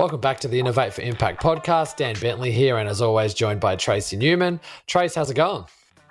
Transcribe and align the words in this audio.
Welcome 0.00 0.22
back 0.22 0.40
to 0.40 0.48
the 0.48 0.58
Innovate 0.58 0.94
for 0.94 1.02
Impact 1.02 1.42
podcast. 1.42 1.96
Dan 1.96 2.16
Bentley 2.18 2.50
here, 2.50 2.78
and 2.78 2.88
as 2.88 3.02
always, 3.02 3.34
joined 3.34 3.60
by 3.60 3.76
Tracey 3.76 4.16
Newman. 4.16 4.58
Trace, 4.86 5.14
how's 5.14 5.30
it 5.30 5.34
going? 5.34 5.66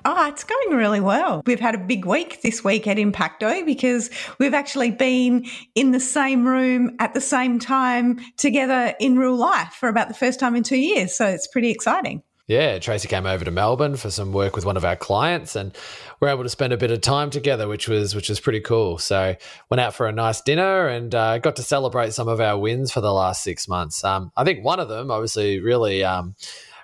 Oh, 0.05 0.27
it's 0.27 0.43
going 0.43 0.77
really 0.77 0.99
well. 0.99 1.41
We've 1.47 1.59
had 1.59 1.73
a 1.73 1.79
big 1.79 2.05
week 2.05 2.43
this 2.43 2.63
week 2.63 2.85
at 2.85 2.97
Impacto 2.97 3.65
because 3.65 4.11
we've 4.37 4.53
actually 4.53 4.91
been 4.91 5.47
in 5.73 5.89
the 5.89 5.99
same 5.99 6.45
room 6.45 6.97
at 6.99 7.15
the 7.15 7.19
same 7.19 7.57
time 7.57 8.19
together 8.37 8.93
in 8.99 9.17
real 9.17 9.35
life 9.35 9.73
for 9.73 9.89
about 9.89 10.07
the 10.07 10.13
first 10.13 10.39
time 10.39 10.55
in 10.55 10.61
two 10.61 10.77
years. 10.77 11.17
So 11.17 11.25
it's 11.25 11.47
pretty 11.47 11.71
exciting. 11.71 12.21
Yeah, 12.49 12.79
Tracey 12.79 13.07
came 13.07 13.27
over 13.27 13.45
to 13.45 13.51
Melbourne 13.51 13.95
for 13.95 14.09
some 14.09 14.33
work 14.33 14.55
with 14.55 14.65
one 14.65 14.75
of 14.75 14.83
our 14.83 14.95
clients, 14.95 15.55
and 15.55 15.71
we're 16.19 16.29
able 16.29 16.41
to 16.41 16.49
spend 16.49 16.73
a 16.73 16.77
bit 16.77 16.89
of 16.89 16.99
time 16.99 17.29
together, 17.29 17.67
which 17.67 17.87
was 17.87 18.15
which 18.15 18.27
was 18.27 18.39
pretty 18.39 18.59
cool. 18.59 18.97
So 18.97 19.35
went 19.69 19.79
out 19.79 19.93
for 19.93 20.07
a 20.07 20.11
nice 20.11 20.41
dinner 20.41 20.87
and 20.87 21.13
uh, 21.13 21.37
got 21.37 21.57
to 21.57 21.61
celebrate 21.61 22.11
some 22.13 22.27
of 22.27 22.41
our 22.41 22.57
wins 22.57 22.91
for 22.91 23.01
the 23.01 23.13
last 23.13 23.43
six 23.43 23.67
months. 23.67 24.03
Um, 24.03 24.31
I 24.35 24.45
think 24.45 24.65
one 24.65 24.79
of 24.79 24.89
them, 24.89 25.11
obviously, 25.11 25.59
really. 25.59 26.03
Um, 26.03 26.33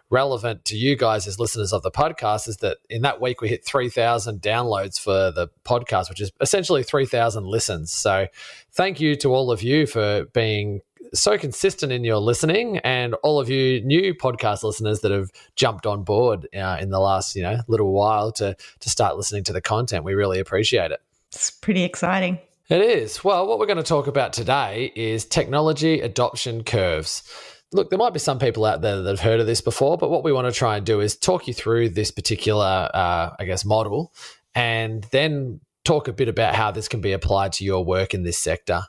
relevant 0.10 0.66
to 0.66 0.78
you 0.78 0.96
guys 0.96 1.28
as 1.28 1.40
listeners 1.40 1.74
of 1.74 1.82
the 1.82 1.92
podcast 1.92 2.48
is 2.48 2.58
that 2.58 2.78
in 2.90 3.02
that 3.02 3.20
week 3.20 3.42
we 3.42 3.50
hit 3.50 3.66
3000 3.66 4.42
downloads 4.42 5.00
for 5.00 5.32
the 5.32 5.48
podcast 5.64 6.10
which 6.10 6.22
is 6.22 6.32
essentially 6.42 6.84
3000 6.84 7.46
listens. 7.46 7.92
So 7.92 8.28
thank 8.72 9.00
you 9.00 9.16
to 9.18 9.34
all 9.34 9.52
of 9.52 9.64
you 9.64 9.88
for 9.88 10.26
being 10.34 10.82
so 11.14 11.38
consistent 11.38 11.92
in 11.92 12.04
your 12.04 12.18
listening 12.18 12.78
and 12.80 13.14
all 13.24 13.40
of 13.40 13.50
you 13.50 13.82
new 13.82 14.14
podcast 14.14 14.64
listeners 14.64 15.02
that 15.02 15.12
have 15.12 15.30
jumped 15.56 15.86
on 15.86 16.04
board 16.04 16.48
uh, 16.56 16.78
in 16.80 16.90
the 16.90 17.00
last 17.00 17.36
you 17.36 17.44
know 17.44 17.60
little 17.68 17.92
while 17.92 18.32
to 18.34 18.56
to 18.80 18.90
start 18.90 19.18
listening 19.18 19.44
to 19.44 19.54
the 19.54 19.62
content. 19.62 20.04
We 20.04 20.14
really 20.14 20.40
appreciate 20.40 20.92
it. 20.92 21.02
It's 21.32 21.52
pretty 21.52 21.84
exciting. 21.84 22.40
It 22.70 22.82
is. 22.82 23.24
Well 23.24 23.48
what 23.48 23.60
we're 23.60 23.68
going 23.68 23.78
to 23.78 23.84
talk 23.84 24.08
about 24.08 24.34
today 24.34 24.92
is 24.96 25.26
technology 25.26 26.02
adoption 26.02 26.64
curves 26.64 27.24
look 27.72 27.90
there 27.90 28.00
might 28.00 28.14
be 28.14 28.20
some 28.20 28.40
people 28.40 28.66
out 28.66 28.82
there 28.82 29.02
that 29.02 29.10
have 29.10 29.20
heard 29.20 29.40
of 29.40 29.46
this 29.46 29.62
before 29.62 29.98
but 29.98 30.10
what 30.10 30.24
we 30.24 30.32
want 30.32 30.46
to 30.48 30.52
try 30.52 30.78
and 30.78 30.86
do 30.86 31.00
is 31.00 31.16
talk 31.16 31.48
you 31.48 31.54
through 31.54 31.90
this 31.90 32.12
particular 32.12 32.90
uh, 32.94 33.30
i 33.40 33.46
guess 33.46 33.66
model 33.66 34.14
and 34.54 35.06
then 35.12 35.60
talk 35.86 36.08
a 36.08 36.14
bit 36.14 36.28
about 36.28 36.56
how 36.56 36.72
this 36.72 36.88
can 36.90 37.00
be 37.00 37.14
applied 37.14 37.54
to 37.54 37.64
your 37.64 37.86
work 37.86 38.14
in 38.14 38.24
this 38.24 38.40
sector. 38.40 38.82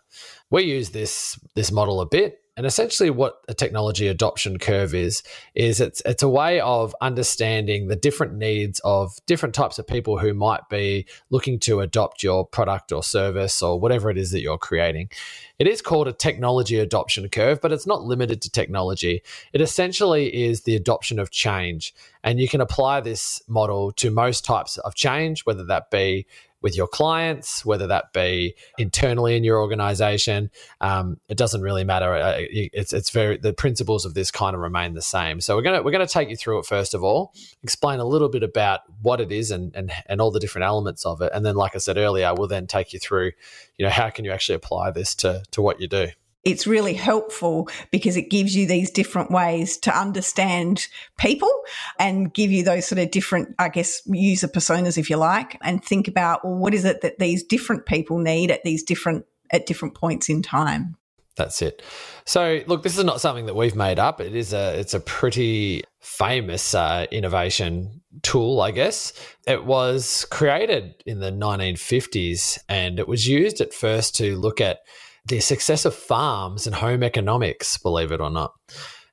We 0.51 0.63
use 0.63 0.91
this 0.91 1.39
this 1.55 1.71
model 1.71 2.01
a 2.01 2.07
bit 2.07 2.41
and 2.57 2.65
essentially 2.65 3.11
what 3.11 3.43
a 3.49 3.55
technology 3.55 4.09
adoption 4.09 4.59
curve 4.59 4.95
is 4.95 5.23
is 5.55 5.81
it's 5.81 6.01
it's 6.07 6.23
a 6.23 6.29
way 6.29 6.59
of 6.61 6.97
understanding 7.01 7.89
the 7.89 7.97
different 7.97 8.35
needs 8.35 8.81
of 8.81 9.19
different 9.27 9.55
types 9.55 9.79
of 9.79 9.87
people 9.87 10.19
who 10.19 10.33
might 10.33 10.67
be 10.71 11.07
looking 11.31 11.59
to 11.61 11.81
adopt 11.81 12.23
your 12.23 12.47
product 12.47 12.93
or 12.93 13.03
service 13.03 13.61
or 13.61 13.79
whatever 13.79 14.11
it 14.11 14.17
is 14.17 14.31
that 14.31 14.41
you're 14.41 14.59
creating. 14.59 15.11
It 15.59 15.67
is 15.67 15.83
called 15.83 16.09
a 16.09 16.13
technology 16.13 16.79
adoption 16.79 17.29
curve 17.29 17.61
but 17.61 17.73
it's 17.73 17.87
not 17.87 18.05
limited 18.05 18.41
to 18.43 18.51
technology. 18.51 19.23
It 19.53 19.61
essentially 19.61 20.45
is 20.45 20.63
the 20.63 20.77
adoption 20.77 21.19
of 21.19 21.31
change. 21.31 21.95
And 22.25 22.41
you 22.41 22.49
can 22.49 22.61
apply 22.61 23.01
this 23.01 23.43
model 23.47 23.93
to 23.93 24.11
most 24.11 24.45
types 24.45 24.79
of 24.79 24.95
change 24.95 25.45
whether 25.45 25.65
that 25.65 25.91
be 25.91 26.27
with 26.67 26.77
your 26.77 26.89
clients, 26.89 27.65
whether 27.65 27.87
that 27.87 28.13
be 28.13 28.57
internally 28.77 29.37
in 29.37 29.45
your 29.45 29.61
organization. 29.61 30.51
Um, 30.81 31.21
it 31.29 31.39
doesn't 31.39 31.61
really 31.61 31.85
matter. 31.85 32.17
It's 32.51 32.93
it's 32.93 33.11
very 33.11 33.37
the 33.37 33.53
principles 33.53 34.05
of 34.05 34.15
this 34.15 34.33
kind 34.33 34.57
of 34.57 34.61
remain 34.61 34.95
the 34.95 35.01
same. 35.01 35.41
So 35.41 35.55
we're 35.55 35.63
gonna 35.63 35.85
we're 35.85 35.93
gonna 35.93 36.09
take 36.09 36.29
you 36.29 36.35
through 36.37 36.59
it 36.59 36.67
first 36.67 36.93
of 36.93 37.05
all, 37.05 37.33
explain 37.63 38.01
a 38.01 38.05
little 38.05 38.29
bit 38.29 38.43
about 38.43 38.81
what 39.01 39.21
it 39.21 39.31
is 39.31 39.53
and 39.53 39.77
and 39.77 39.93
and 40.07 40.21
all 40.21 40.33
the 40.33 40.41
different 40.41 40.65
elements 40.65 41.07
of 41.07 41.23
it, 41.23 41.31
and 41.33 41.47
then, 41.47 41.55
like 41.55 41.77
I 41.77 41.79
said 41.79 41.99
earlier, 41.99 42.35
we'll 42.35 42.49
then 42.49 42.67
take 42.67 42.93
you 42.93 42.99
through, 42.99 43.31
you 43.77 43.85
know, 43.87 43.91
how 43.91 44.11
can 44.11 44.25
you 44.25 44.33
actually 44.33 44.57
apply 44.57 44.91
this 44.91 45.15
to 45.17 45.45
to 45.53 45.63
what 45.63 45.81
you 45.81 45.87
do 45.87 46.09
it's 46.47 46.65
really 46.65 46.95
helpful 46.95 47.69
because 47.91 48.17
it 48.17 48.31
gives 48.31 48.55
you 48.55 48.67
these 48.67 48.89
different 48.89 49.33
ways 49.33 49.77
to 49.79 49.91
understand 49.99 50.87
people 51.19 51.51
and 51.99 52.33
give 52.33 52.53
you 52.53 52.63
those 52.63 52.87
sort 52.87 53.01
of 53.01 53.11
different, 53.11 53.53
I 53.59 53.69
guess, 53.69 54.01
user 54.07 54.47
personas, 54.47 54.97
if 54.97 55.11
you 55.11 55.17
like, 55.17 55.59
and 55.61 55.85
think 55.85 56.07
about, 56.07 56.45
well, 56.45 56.55
what 56.55 56.73
is 56.73 56.85
it 56.85 57.01
that 57.01 57.19
these 57.19 57.43
different 57.43 57.85
people 57.85 58.19
need 58.19 58.53
at 58.53 58.63
these 58.63 58.85
different 58.85 59.27
at 59.51 59.67
different 59.67 59.95
points 59.95 60.29
in 60.29 60.43
time. 60.43 60.97
That's 61.37 61.61
it. 61.61 61.83
So, 62.25 62.63
look, 62.67 62.83
this 62.83 62.97
is 62.97 63.05
not 63.05 63.21
something 63.21 63.47
that 63.47 63.55
we've 63.55 63.77
made 63.77 63.99
up. 63.99 64.21
It 64.21 64.35
is 64.35 64.53
a 64.53 64.79
it's 64.79 64.95
a 64.95 65.01
pretty 65.01 65.85
famous 66.01 66.75
uh, 66.75 67.07
innovation 67.11 68.01
tool, 68.23 68.61
I 68.61 68.71
guess. 68.71 69.13
It 69.47 69.65
was 69.65 70.25
created 70.31 70.95
in 71.05 71.21
the 71.21 71.31
1950s, 71.31 72.59
and 72.69 72.99
it 72.99 73.07
was 73.07 73.29
used 73.29 73.61
at 73.61 73.75
first 73.75 74.17
to 74.17 74.37
look 74.37 74.61
at 74.61 74.79
the 75.27 75.41
success 75.41 75.85
of 75.85 75.95
farms 75.95 76.67
and 76.67 76.77
home 76.77 77.03
economics, 77.03 77.79
believe 77.79 78.13
it 78.13 78.21
or 78.21 78.31
not. 78.31 78.55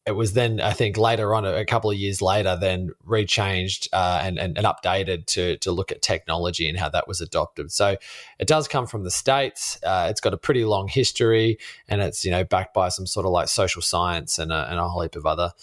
It 0.06 0.18
was 0.18 0.34
then, 0.34 0.59
I 0.59 0.74
think, 0.74 0.97
later 0.97 1.34
on, 1.34 1.46
a 1.46 1.63
couple 1.63 1.90
of 1.90 1.96
years 1.96 2.22
later, 2.22 2.57
then 2.59 2.91
rechanged 3.07 3.88
uh, 3.94 4.19
and, 4.22 4.38
and, 4.38 4.57
and 4.57 4.68
updated 4.68 5.28
to, 5.28 5.56
to 5.59 5.72
look 5.72 5.94
at 5.94 6.01
technology 6.01 6.68
and 6.68 6.78
how 6.78 6.90
that 6.90 7.07
was 7.07 7.22
adopted. 7.22 7.72
So 7.72 7.96
it 8.38 8.46
does 8.46 8.68
come 8.68 8.85
from 8.85 9.06
the 9.06 9.12
States. 9.12 9.79
Uh, 9.81 10.07
it's 10.09 10.19
got 10.19 10.34
a 10.34 10.38
pretty 10.38 10.66
long 10.66 10.90
history 10.90 11.57
and 11.88 12.01
it's, 12.01 12.25
you 12.25 12.31
know, 12.31 12.44
backed 12.44 12.74
by 12.74 12.90
some 12.90 13.07
sort 13.07 13.25
of 13.25 13.31
like 13.31 13.47
social 13.47 13.81
science 13.81 14.40
and 14.40 14.51
a, 14.51 14.69
and 14.69 14.78
a 14.78 14.90
whole 14.90 15.03
heap 15.03 15.16
of 15.16 15.25
other 15.25 15.53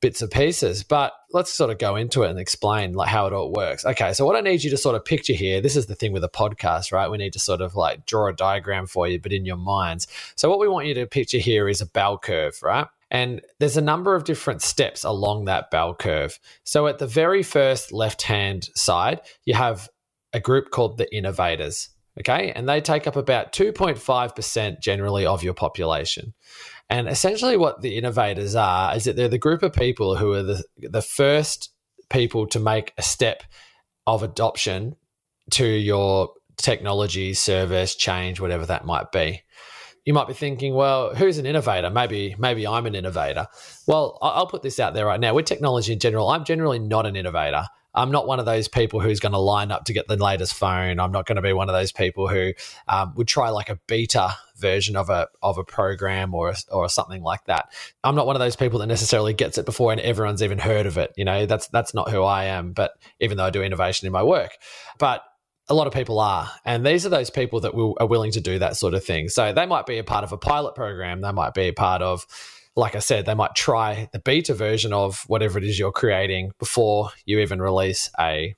bits 0.00 0.22
and 0.22 0.30
pieces. 0.30 0.82
But 0.82 1.12
let's 1.32 1.52
sort 1.52 1.70
of 1.70 1.78
go 1.78 1.96
into 1.96 2.22
it 2.22 2.30
and 2.30 2.38
explain 2.38 2.94
like 2.94 3.08
how 3.08 3.26
it 3.26 3.32
all 3.32 3.52
works. 3.52 3.84
Okay, 3.84 4.12
so 4.12 4.24
what 4.24 4.36
I 4.36 4.40
need 4.40 4.64
you 4.64 4.70
to 4.70 4.76
sort 4.76 4.96
of 4.96 5.04
picture 5.04 5.32
here, 5.32 5.60
this 5.60 5.76
is 5.76 5.86
the 5.86 5.94
thing 5.94 6.12
with 6.12 6.24
a 6.24 6.28
podcast, 6.28 6.92
right? 6.92 7.10
We 7.10 7.18
need 7.18 7.32
to 7.34 7.38
sort 7.38 7.60
of 7.60 7.76
like 7.76 8.06
draw 8.06 8.28
a 8.28 8.32
diagram 8.32 8.86
for 8.86 9.06
you, 9.06 9.20
but 9.20 9.32
in 9.32 9.44
your 9.44 9.56
minds. 9.56 10.06
So 10.36 10.48
what 10.48 10.58
we 10.58 10.68
want 10.68 10.86
you 10.86 10.94
to 10.94 11.06
picture 11.06 11.38
here 11.38 11.68
is 11.68 11.80
a 11.80 11.86
bell 11.86 12.18
curve, 12.18 12.62
right? 12.62 12.86
And 13.10 13.40
there's 13.58 13.76
a 13.76 13.82
number 13.82 14.14
of 14.14 14.24
different 14.24 14.62
steps 14.62 15.02
along 15.02 15.46
that 15.46 15.70
bell 15.70 15.94
curve. 15.94 16.38
So 16.64 16.86
at 16.86 16.98
the 16.98 17.06
very 17.06 17.42
first 17.42 17.92
left 17.92 18.22
hand 18.22 18.68
side, 18.74 19.20
you 19.44 19.54
have 19.54 19.88
a 20.32 20.40
group 20.40 20.70
called 20.70 20.96
the 20.96 21.12
innovators. 21.14 21.88
Okay. 22.18 22.52
And 22.52 22.68
they 22.68 22.80
take 22.80 23.06
up 23.06 23.16
about 23.16 23.52
2.5% 23.52 24.80
generally 24.80 25.26
of 25.26 25.42
your 25.42 25.54
population. 25.54 26.34
And 26.90 27.08
essentially, 27.08 27.56
what 27.56 27.80
the 27.80 27.96
innovators 27.96 28.56
are 28.56 28.94
is 28.96 29.04
that 29.04 29.14
they're 29.14 29.28
the 29.28 29.38
group 29.38 29.62
of 29.62 29.72
people 29.72 30.16
who 30.16 30.32
are 30.32 30.42
the, 30.42 30.64
the 30.76 31.00
first 31.00 31.70
people 32.10 32.48
to 32.48 32.58
make 32.58 32.92
a 32.98 33.02
step 33.02 33.44
of 34.08 34.24
adoption 34.24 34.96
to 35.52 35.64
your 35.64 36.30
technology, 36.56 37.32
service, 37.32 37.94
change, 37.94 38.40
whatever 38.40 38.66
that 38.66 38.84
might 38.84 39.12
be. 39.12 39.42
You 40.04 40.14
might 40.14 40.26
be 40.26 40.34
thinking, 40.34 40.74
well, 40.74 41.14
who's 41.14 41.38
an 41.38 41.46
innovator? 41.46 41.90
Maybe, 41.90 42.34
maybe 42.38 42.66
I'm 42.66 42.86
an 42.86 42.96
innovator. 42.96 43.46
Well, 43.86 44.18
I'll 44.20 44.46
put 44.46 44.62
this 44.62 44.80
out 44.80 44.92
there 44.92 45.06
right 45.06 45.20
now. 45.20 45.34
With 45.34 45.46
technology 45.46 45.92
in 45.92 46.00
general, 46.00 46.28
I'm 46.28 46.44
generally 46.44 46.80
not 46.80 47.06
an 47.06 47.16
innovator. 47.16 47.66
I'm 47.94 48.10
not 48.10 48.26
one 48.26 48.38
of 48.38 48.46
those 48.46 48.68
people 48.68 49.00
who's 49.00 49.20
going 49.20 49.32
to 49.32 49.38
line 49.38 49.72
up 49.72 49.84
to 49.84 49.92
get 49.92 50.06
the 50.08 50.16
latest 50.16 50.54
phone. 50.54 51.00
I'm 51.00 51.12
not 51.12 51.26
going 51.26 51.36
to 51.36 51.42
be 51.42 51.52
one 51.52 51.68
of 51.68 51.74
those 51.74 51.92
people 51.92 52.28
who 52.28 52.52
um, 52.88 53.14
would 53.16 53.28
try 53.28 53.50
like 53.50 53.68
a 53.68 53.78
beta 53.86 54.34
version 54.56 54.94
of 54.94 55.10
a 55.10 55.28
of 55.42 55.58
a 55.58 55.64
program 55.64 56.34
or 56.34 56.54
or 56.70 56.88
something 56.88 57.22
like 57.22 57.44
that. 57.46 57.72
I'm 58.04 58.14
not 58.14 58.26
one 58.26 58.36
of 58.36 58.40
those 58.40 58.56
people 58.56 58.78
that 58.80 58.86
necessarily 58.86 59.32
gets 59.32 59.58
it 59.58 59.66
before 59.66 59.92
and 59.92 60.00
everyone's 60.00 60.42
even 60.42 60.58
heard 60.58 60.86
of 60.86 60.98
it. 60.98 61.12
You 61.16 61.24
know, 61.24 61.46
that's 61.46 61.68
that's 61.68 61.94
not 61.94 62.10
who 62.10 62.22
I 62.22 62.44
am. 62.44 62.72
But 62.72 62.92
even 63.18 63.36
though 63.36 63.44
I 63.44 63.50
do 63.50 63.62
innovation 63.62 64.06
in 64.06 64.12
my 64.12 64.22
work, 64.22 64.52
but 64.98 65.24
a 65.68 65.74
lot 65.74 65.86
of 65.86 65.92
people 65.92 66.18
are, 66.18 66.50
and 66.64 66.84
these 66.84 67.06
are 67.06 67.10
those 67.10 67.30
people 67.30 67.60
that 67.60 67.74
will, 67.74 67.96
are 68.00 68.06
willing 68.06 68.32
to 68.32 68.40
do 68.40 68.58
that 68.58 68.76
sort 68.76 68.92
of 68.92 69.04
thing. 69.04 69.28
So 69.28 69.52
they 69.52 69.66
might 69.66 69.86
be 69.86 69.98
a 69.98 70.04
part 70.04 70.24
of 70.24 70.32
a 70.32 70.36
pilot 70.36 70.74
program. 70.74 71.20
They 71.20 71.30
might 71.30 71.54
be 71.54 71.68
a 71.68 71.72
part 71.72 72.02
of 72.02 72.26
like 72.76 72.94
I 72.94 73.00
said, 73.00 73.26
they 73.26 73.34
might 73.34 73.54
try 73.54 74.08
the 74.12 74.18
beta 74.18 74.54
version 74.54 74.92
of 74.92 75.24
whatever 75.26 75.58
it 75.58 75.64
is 75.64 75.78
you're 75.78 75.92
creating 75.92 76.52
before 76.58 77.10
you 77.24 77.40
even 77.40 77.60
release 77.60 78.10
a 78.18 78.54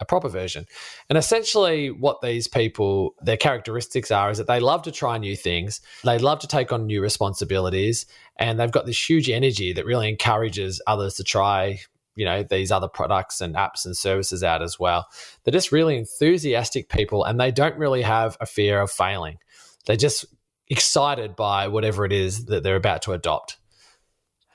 a 0.00 0.04
proper 0.04 0.28
version. 0.28 0.66
And 1.08 1.16
essentially, 1.16 1.90
what 1.90 2.20
these 2.20 2.48
people, 2.48 3.14
their 3.22 3.36
characteristics 3.36 4.10
are, 4.10 4.30
is 4.30 4.38
that 4.38 4.46
they 4.46 4.60
love 4.60 4.82
to 4.82 4.92
try 4.92 5.18
new 5.18 5.36
things, 5.36 5.80
they 6.02 6.18
love 6.18 6.40
to 6.40 6.48
take 6.48 6.72
on 6.72 6.86
new 6.86 7.00
responsibilities, 7.00 8.06
and 8.36 8.58
they've 8.58 8.72
got 8.72 8.86
this 8.86 9.08
huge 9.08 9.30
energy 9.30 9.72
that 9.72 9.86
really 9.86 10.08
encourages 10.08 10.80
others 10.86 11.14
to 11.14 11.24
try. 11.24 11.80
You 12.16 12.24
know, 12.24 12.44
these 12.44 12.70
other 12.70 12.86
products 12.86 13.40
and 13.40 13.56
apps 13.56 13.84
and 13.84 13.96
services 13.96 14.44
out 14.44 14.62
as 14.62 14.78
well. 14.78 15.08
They're 15.42 15.50
just 15.50 15.72
really 15.72 15.96
enthusiastic 15.96 16.88
people 16.88 17.24
and 17.24 17.40
they 17.40 17.50
don't 17.50 17.76
really 17.76 18.02
have 18.02 18.36
a 18.38 18.46
fear 18.46 18.80
of 18.80 18.92
failing. 18.92 19.38
They're 19.84 19.96
just 19.96 20.24
excited 20.74 21.36
by 21.36 21.68
whatever 21.68 22.04
it 22.04 22.12
is 22.12 22.46
that 22.46 22.64
they're 22.64 22.76
about 22.76 23.02
to 23.02 23.12
adopt. 23.12 23.56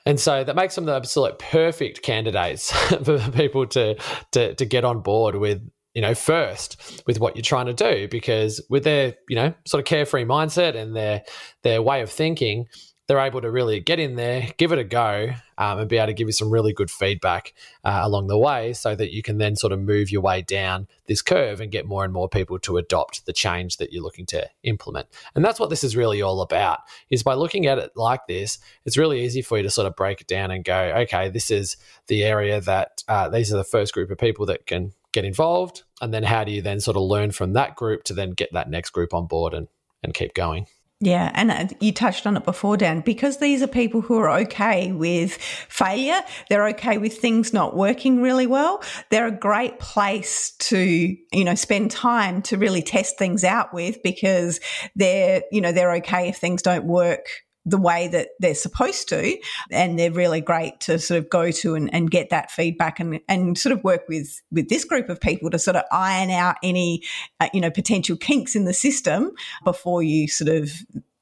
And 0.04 0.20
so 0.20 0.44
that 0.44 0.54
makes 0.54 0.74
them 0.74 0.84
the 0.84 0.94
absolute 0.94 1.38
perfect 1.38 2.02
candidates 2.02 2.70
for 3.04 3.18
people 3.32 3.66
to, 3.68 3.96
to, 4.32 4.54
to 4.54 4.64
get 4.66 4.84
on 4.84 5.00
board 5.00 5.36
with 5.36 5.62
you 5.94 6.02
know, 6.02 6.14
first 6.14 7.02
with 7.06 7.18
what 7.18 7.34
you're 7.34 7.42
trying 7.42 7.66
to 7.66 7.74
do 7.74 8.06
because 8.08 8.60
with 8.70 8.84
their, 8.84 9.14
you 9.28 9.34
know, 9.34 9.52
sort 9.66 9.80
of 9.80 9.86
carefree 9.86 10.24
mindset 10.24 10.76
and 10.76 10.94
their 10.94 11.22
their 11.62 11.82
way 11.82 12.00
of 12.00 12.10
thinking, 12.10 12.66
they're 13.10 13.18
able 13.18 13.40
to 13.40 13.50
really 13.50 13.80
get 13.80 13.98
in 13.98 14.14
there, 14.14 14.48
give 14.56 14.70
it 14.70 14.78
a 14.78 14.84
go, 14.84 15.32
um, 15.58 15.80
and 15.80 15.88
be 15.88 15.96
able 15.96 16.06
to 16.06 16.12
give 16.12 16.28
you 16.28 16.32
some 16.32 16.48
really 16.48 16.72
good 16.72 16.92
feedback 16.92 17.54
uh, 17.82 18.02
along 18.04 18.28
the 18.28 18.38
way 18.38 18.72
so 18.72 18.94
that 18.94 19.12
you 19.12 19.20
can 19.20 19.38
then 19.38 19.56
sort 19.56 19.72
of 19.72 19.80
move 19.80 20.12
your 20.12 20.20
way 20.20 20.42
down 20.42 20.86
this 21.08 21.20
curve 21.20 21.60
and 21.60 21.72
get 21.72 21.88
more 21.88 22.04
and 22.04 22.12
more 22.12 22.28
people 22.28 22.56
to 22.60 22.76
adopt 22.76 23.26
the 23.26 23.32
change 23.32 23.78
that 23.78 23.92
you're 23.92 24.04
looking 24.04 24.26
to 24.26 24.48
implement. 24.62 25.08
And 25.34 25.44
that's 25.44 25.58
what 25.58 25.70
this 25.70 25.82
is 25.82 25.96
really 25.96 26.22
all 26.22 26.40
about 26.40 26.82
is 27.10 27.24
by 27.24 27.34
looking 27.34 27.66
at 27.66 27.78
it 27.78 27.90
like 27.96 28.28
this, 28.28 28.60
it's 28.84 28.96
really 28.96 29.24
easy 29.24 29.42
for 29.42 29.56
you 29.56 29.64
to 29.64 29.70
sort 29.70 29.88
of 29.88 29.96
break 29.96 30.20
it 30.20 30.28
down 30.28 30.52
and 30.52 30.64
go, 30.64 30.78
okay, 30.98 31.30
this 31.30 31.50
is 31.50 31.76
the 32.06 32.22
area 32.22 32.60
that 32.60 33.02
uh, 33.08 33.28
these 33.28 33.52
are 33.52 33.56
the 33.56 33.64
first 33.64 33.92
group 33.92 34.12
of 34.12 34.18
people 34.18 34.46
that 34.46 34.66
can 34.66 34.92
get 35.10 35.24
involved. 35.24 35.82
And 36.00 36.14
then 36.14 36.22
how 36.22 36.44
do 36.44 36.52
you 36.52 36.62
then 36.62 36.78
sort 36.78 36.96
of 36.96 37.02
learn 37.02 37.32
from 37.32 37.54
that 37.54 37.74
group 37.74 38.04
to 38.04 38.14
then 38.14 38.30
get 38.30 38.52
that 38.52 38.70
next 38.70 38.90
group 38.90 39.12
on 39.12 39.26
board 39.26 39.52
and, 39.52 39.66
and 40.00 40.14
keep 40.14 40.32
going? 40.32 40.68
Yeah, 41.02 41.30
and 41.34 41.50
uh, 41.50 41.66
you 41.80 41.92
touched 41.92 42.26
on 42.26 42.36
it 42.36 42.44
before, 42.44 42.76
Dan, 42.76 43.00
because 43.00 43.38
these 43.38 43.62
are 43.62 43.66
people 43.66 44.02
who 44.02 44.18
are 44.18 44.28
okay 44.40 44.92
with 44.92 45.34
failure. 45.36 46.20
They're 46.50 46.66
okay 46.68 46.98
with 46.98 47.16
things 47.16 47.54
not 47.54 47.74
working 47.74 48.20
really 48.20 48.46
well. 48.46 48.82
They're 49.08 49.28
a 49.28 49.32
great 49.32 49.78
place 49.78 50.50
to, 50.58 50.78
you 50.78 51.44
know, 51.44 51.54
spend 51.54 51.90
time 51.90 52.42
to 52.42 52.58
really 52.58 52.82
test 52.82 53.18
things 53.18 53.44
out 53.44 53.72
with 53.72 54.02
because 54.02 54.60
they're, 54.94 55.42
you 55.50 55.62
know, 55.62 55.72
they're 55.72 55.94
okay 55.96 56.28
if 56.28 56.36
things 56.36 56.60
don't 56.60 56.84
work 56.84 57.24
the 57.70 57.78
way 57.78 58.08
that 58.08 58.30
they're 58.38 58.54
supposed 58.54 59.08
to. 59.08 59.38
And 59.70 59.98
they're 59.98 60.10
really 60.10 60.40
great 60.40 60.80
to 60.80 60.98
sort 60.98 61.18
of 61.18 61.30
go 61.30 61.50
to 61.50 61.74
and, 61.74 61.92
and 61.94 62.10
get 62.10 62.30
that 62.30 62.50
feedback 62.50 63.00
and, 63.00 63.20
and 63.28 63.56
sort 63.56 63.72
of 63.72 63.84
work 63.84 64.02
with, 64.08 64.40
with 64.50 64.68
this 64.68 64.84
group 64.84 65.08
of 65.08 65.20
people 65.20 65.50
to 65.50 65.58
sort 65.58 65.76
of 65.76 65.84
iron 65.92 66.30
out 66.30 66.56
any, 66.62 67.02
uh, 67.40 67.48
you 67.52 67.60
know, 67.60 67.70
potential 67.70 68.16
kinks 68.16 68.54
in 68.54 68.64
the 68.64 68.74
system 68.74 69.32
before 69.64 70.02
you 70.02 70.28
sort 70.28 70.48
of, 70.48 70.70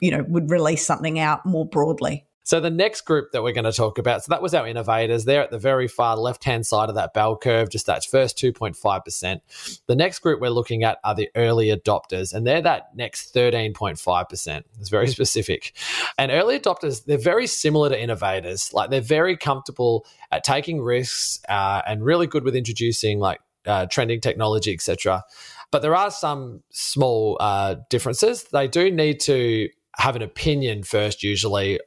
you 0.00 0.10
know, 0.10 0.24
would 0.28 0.50
release 0.50 0.84
something 0.84 1.18
out 1.18 1.44
more 1.44 1.66
broadly. 1.66 2.27
So 2.48 2.60
the 2.60 2.70
next 2.70 3.02
group 3.02 3.32
that 3.32 3.42
we're 3.42 3.52
going 3.52 3.66
to 3.66 3.72
talk 3.72 3.98
about, 3.98 4.24
so 4.24 4.30
that 4.30 4.40
was 4.40 4.54
our 4.54 4.66
innovators. 4.66 5.26
They're 5.26 5.42
at 5.42 5.50
the 5.50 5.58
very 5.58 5.86
far 5.86 6.16
left-hand 6.16 6.66
side 6.66 6.88
of 6.88 6.94
that 6.94 7.12
bell 7.12 7.36
curve, 7.36 7.68
just 7.68 7.84
that 7.84 8.06
first 8.06 8.38
2.5%. 8.38 9.80
The 9.86 9.94
next 9.94 10.20
group 10.20 10.40
we're 10.40 10.48
looking 10.48 10.82
at 10.82 10.96
are 11.04 11.14
the 11.14 11.28
early 11.36 11.66
adopters, 11.66 12.32
and 12.32 12.46
they're 12.46 12.62
that 12.62 12.96
next 12.96 13.34
13.5%. 13.34 14.62
It's 14.80 14.88
very 14.88 15.08
specific. 15.08 15.76
And 16.16 16.32
early 16.32 16.58
adopters, 16.58 17.04
they're 17.04 17.18
very 17.18 17.46
similar 17.46 17.90
to 17.90 18.02
innovators. 18.02 18.72
Like 18.72 18.88
they're 18.88 19.02
very 19.02 19.36
comfortable 19.36 20.06
at 20.30 20.42
taking 20.42 20.80
risks 20.80 21.40
uh, 21.50 21.82
and 21.86 22.02
really 22.02 22.26
good 22.26 22.44
with 22.44 22.56
introducing 22.56 23.18
like 23.18 23.40
uh, 23.66 23.84
trending 23.90 24.22
technology, 24.22 24.72
etc. 24.72 25.22
But 25.70 25.82
there 25.82 25.94
are 25.94 26.10
some 26.10 26.62
small 26.70 27.36
uh, 27.40 27.74
differences. 27.90 28.44
They 28.44 28.68
do 28.68 28.90
need 28.90 29.20
to 29.20 29.68
have 29.98 30.16
an 30.16 30.22
opinion 30.22 30.84
first, 30.84 31.22
usually, 31.22 31.78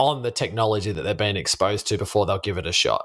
on 0.00 0.22
the 0.22 0.30
technology 0.30 0.90
that 0.92 1.02
they're 1.02 1.14
being 1.14 1.36
exposed 1.36 1.86
to 1.88 1.98
before 1.98 2.24
they'll 2.24 2.38
give 2.38 2.56
it 2.56 2.66
a 2.66 2.72
shot. 2.72 3.04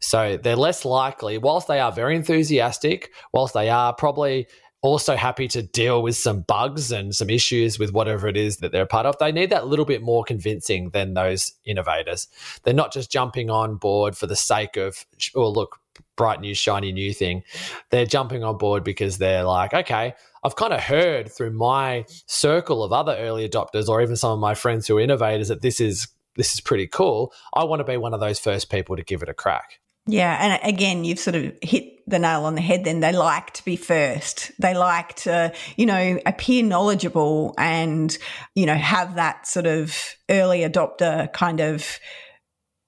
So 0.00 0.36
they're 0.36 0.56
less 0.56 0.84
likely, 0.84 1.36
whilst 1.36 1.66
they 1.66 1.80
are 1.80 1.90
very 1.90 2.14
enthusiastic, 2.16 3.10
whilst 3.32 3.54
they 3.54 3.68
are 3.68 3.92
probably 3.92 4.46
also 4.82 5.14
happy 5.14 5.46
to 5.46 5.62
deal 5.62 6.02
with 6.02 6.16
some 6.16 6.42
bugs 6.42 6.90
and 6.90 7.14
some 7.14 7.30
issues 7.30 7.78
with 7.78 7.92
whatever 7.92 8.26
it 8.28 8.36
is 8.36 8.58
that 8.58 8.72
they're 8.72 8.82
a 8.82 8.86
part 8.86 9.06
of. 9.06 9.16
They 9.18 9.30
need 9.30 9.50
that 9.50 9.66
little 9.66 9.84
bit 9.84 10.02
more 10.02 10.24
convincing 10.24 10.90
than 10.90 11.14
those 11.14 11.52
innovators. 11.64 12.28
They're 12.62 12.74
not 12.74 12.92
just 12.92 13.10
jumping 13.10 13.50
on 13.50 13.76
board 13.76 14.16
for 14.16 14.26
the 14.26 14.36
sake 14.36 14.76
of, 14.76 15.04
oh, 15.36 15.48
look, 15.48 15.78
bright 16.16 16.40
new, 16.40 16.54
shiny 16.54 16.92
new 16.92 17.12
thing. 17.12 17.42
They're 17.90 18.06
jumping 18.06 18.42
on 18.42 18.58
board 18.58 18.82
because 18.82 19.18
they're 19.18 19.44
like, 19.44 19.72
okay, 19.72 20.14
I've 20.44 20.56
kind 20.56 20.72
of 20.72 20.80
heard 20.80 21.30
through 21.30 21.52
my 21.52 22.04
circle 22.26 22.82
of 22.82 22.92
other 22.92 23.16
early 23.16 23.48
adopters 23.48 23.88
or 23.88 24.02
even 24.02 24.16
some 24.16 24.32
of 24.32 24.38
my 24.38 24.54
friends 24.54 24.86
who 24.88 24.98
are 24.98 25.00
innovators 25.00 25.48
that 25.48 25.62
this 25.62 25.80
is 25.80 26.08
this 26.36 26.54
is 26.54 26.60
pretty 26.60 26.86
cool. 26.86 27.32
I 27.54 27.64
want 27.64 27.80
to 27.80 27.84
be 27.84 27.96
one 27.96 28.14
of 28.14 28.20
those 28.20 28.38
first 28.38 28.70
people 28.70 28.96
to 28.96 29.02
give 29.02 29.22
it 29.22 29.28
a 29.28 29.34
crack. 29.34 29.80
Yeah, 30.06 30.36
and 30.40 30.74
again, 30.74 31.04
you've 31.04 31.20
sort 31.20 31.36
of 31.36 31.52
hit 31.62 32.02
the 32.08 32.18
nail 32.18 32.44
on 32.44 32.56
the 32.56 32.60
head 32.60 32.84
then. 32.84 33.00
They 33.00 33.12
like 33.12 33.52
to 33.54 33.64
be 33.64 33.76
first. 33.76 34.50
They 34.58 34.74
like 34.74 35.14
to, 35.16 35.52
you 35.76 35.86
know, 35.86 36.18
appear 36.26 36.64
knowledgeable 36.64 37.54
and, 37.56 38.16
you 38.56 38.66
know, 38.66 38.74
have 38.74 39.14
that 39.14 39.46
sort 39.46 39.66
of 39.66 39.96
early 40.28 40.60
adopter 40.60 41.32
kind 41.32 41.60
of 41.60 42.00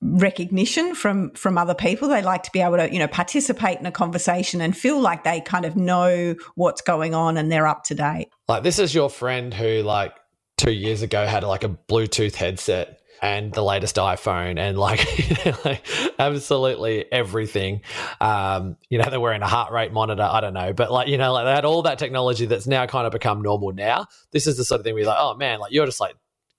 recognition 0.05 0.95
from 0.95 1.31
from 1.31 1.57
other 1.57 1.75
people 1.75 2.09
they 2.09 2.21
like 2.21 2.43
to 2.43 2.51
be 2.53 2.61
able 2.61 2.77
to 2.77 2.93
you 2.93 2.99
know 2.99 3.09
participate 3.09 3.79
in 3.81 3.87
a 3.87 3.91
conversation 3.91 4.61
and 4.61 4.77
feel 4.77 5.01
like 5.01 5.25
they 5.25 5.41
kind 5.41 5.65
of 5.65 5.77
know 5.77 6.35
what's 6.57 6.83
going 6.83 7.15
on 7.15 7.39
and 7.39 7.51
they're 7.51 7.67
up 7.67 7.85
to 7.85 7.95
date 7.95 8.29
like 8.47 8.63
this 8.63 8.79
is 8.79 8.95
your 8.95 9.09
friend 9.09 9.55
who 9.55 9.83
like 9.83 10.15
2 10.59 10.71
years 10.73 11.01
ago 11.01 11.25
had 11.27 11.43
like 11.43 11.65
a 11.65 11.71
bluetooth 11.71 12.35
headset 12.35 13.01
and 13.23 13.55
the 13.55 13.63
latest 13.63 13.97
iPhone 13.97 14.59
and 14.59 14.77
like, 14.79 15.01
like 15.65 15.83
absolutely 16.19 17.11
everything. 17.11 17.81
Um, 18.21 18.77
you 18.91 18.99
know, 18.99 19.09
they're 19.09 19.19
wearing 19.19 19.41
a 19.41 19.49
heart 19.49 19.73
rate 19.73 19.93
monitor. 19.93 20.23
I 20.23 20.43
don't 20.43 20.53
know, 20.53 20.75
but 20.75 20.93
like, 20.93 21.09
you 21.09 21.17
know, 21.17 21.33
like 21.33 21.47
they 21.47 21.53
had 21.53 21.65
all 21.65 21.83
that 21.83 21.99
technology 21.99 22.45
that's 22.45 22.67
now 22.67 22.85
kind 22.85 23.07
of 23.07 23.13
become 23.13 23.41
normal 23.41 23.73
now. 23.73 24.07
This 24.33 24.47
is 24.47 24.59
the 24.59 24.65
sort 24.65 24.81
of 24.81 24.85
thing 24.85 24.95
we're 24.95 25.07
like, 25.07 25.17
oh 25.19 25.35
man, 25.37 25.59
like 25.59 25.73
you're 25.73 25.87
just 25.87 26.01
like 26.01 26.17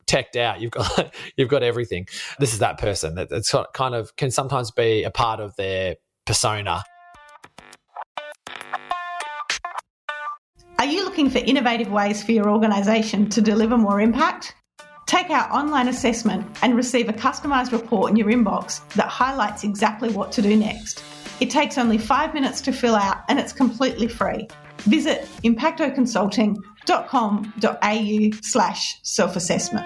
teched 0.08 0.36
out. 0.36 0.62
You've 0.62 0.72
got 0.72 1.14
you've 1.38 1.50
got 1.50 1.64
everything. 1.64 2.08
This 2.40 2.54
is 2.54 2.60
that 2.60 2.78
person 2.78 3.16
that 3.16 3.32
it's 3.32 3.54
kind 3.74 3.96
of 3.96 4.16
can 4.16 4.32
sometimes 4.32 4.72
be 4.72 5.04
a 5.04 5.12
part 5.12 5.40
of 5.40 5.56
their 5.56 5.96
persona. 6.26 6.84
Are 10.78 10.86
you 10.86 11.06
looking 11.06 11.30
for 11.30 11.40
innovative 11.40 11.90
ways 11.90 12.22
for 12.22 12.34
your 12.34 12.50
organisation 12.50 13.30
to 13.30 13.42
deliver 13.42 13.78
more 13.78 14.02
impact? 14.02 14.54
Take 15.08 15.30
our 15.30 15.52
online 15.54 15.88
assessment 15.88 16.46
and 16.62 16.76
receive 16.76 17.10
a 17.10 17.14
customised 17.14 17.72
report 17.72 18.12
in 18.12 18.18
your 18.18 18.28
inbox 18.28 18.88
that 18.94 19.08
highlights 19.08 19.64
exactly 19.64 20.10
what 20.10 20.32
to 20.34 20.42
do 20.42 20.56
next. 20.56 21.04
It 21.40 21.50
takes 21.50 21.78
only 21.78 21.98
five 21.98 22.34
minutes 22.34 22.60
to 22.62 22.72
fill 22.72 22.96
out 22.96 23.24
and 23.30 23.40
it's 23.40 23.54
completely 23.54 24.08
free. 24.08 24.48
Visit 24.80 25.28
impactoconsulting.com.au 26.86 28.38
slash 28.42 29.00
self-assessment. 29.04 29.86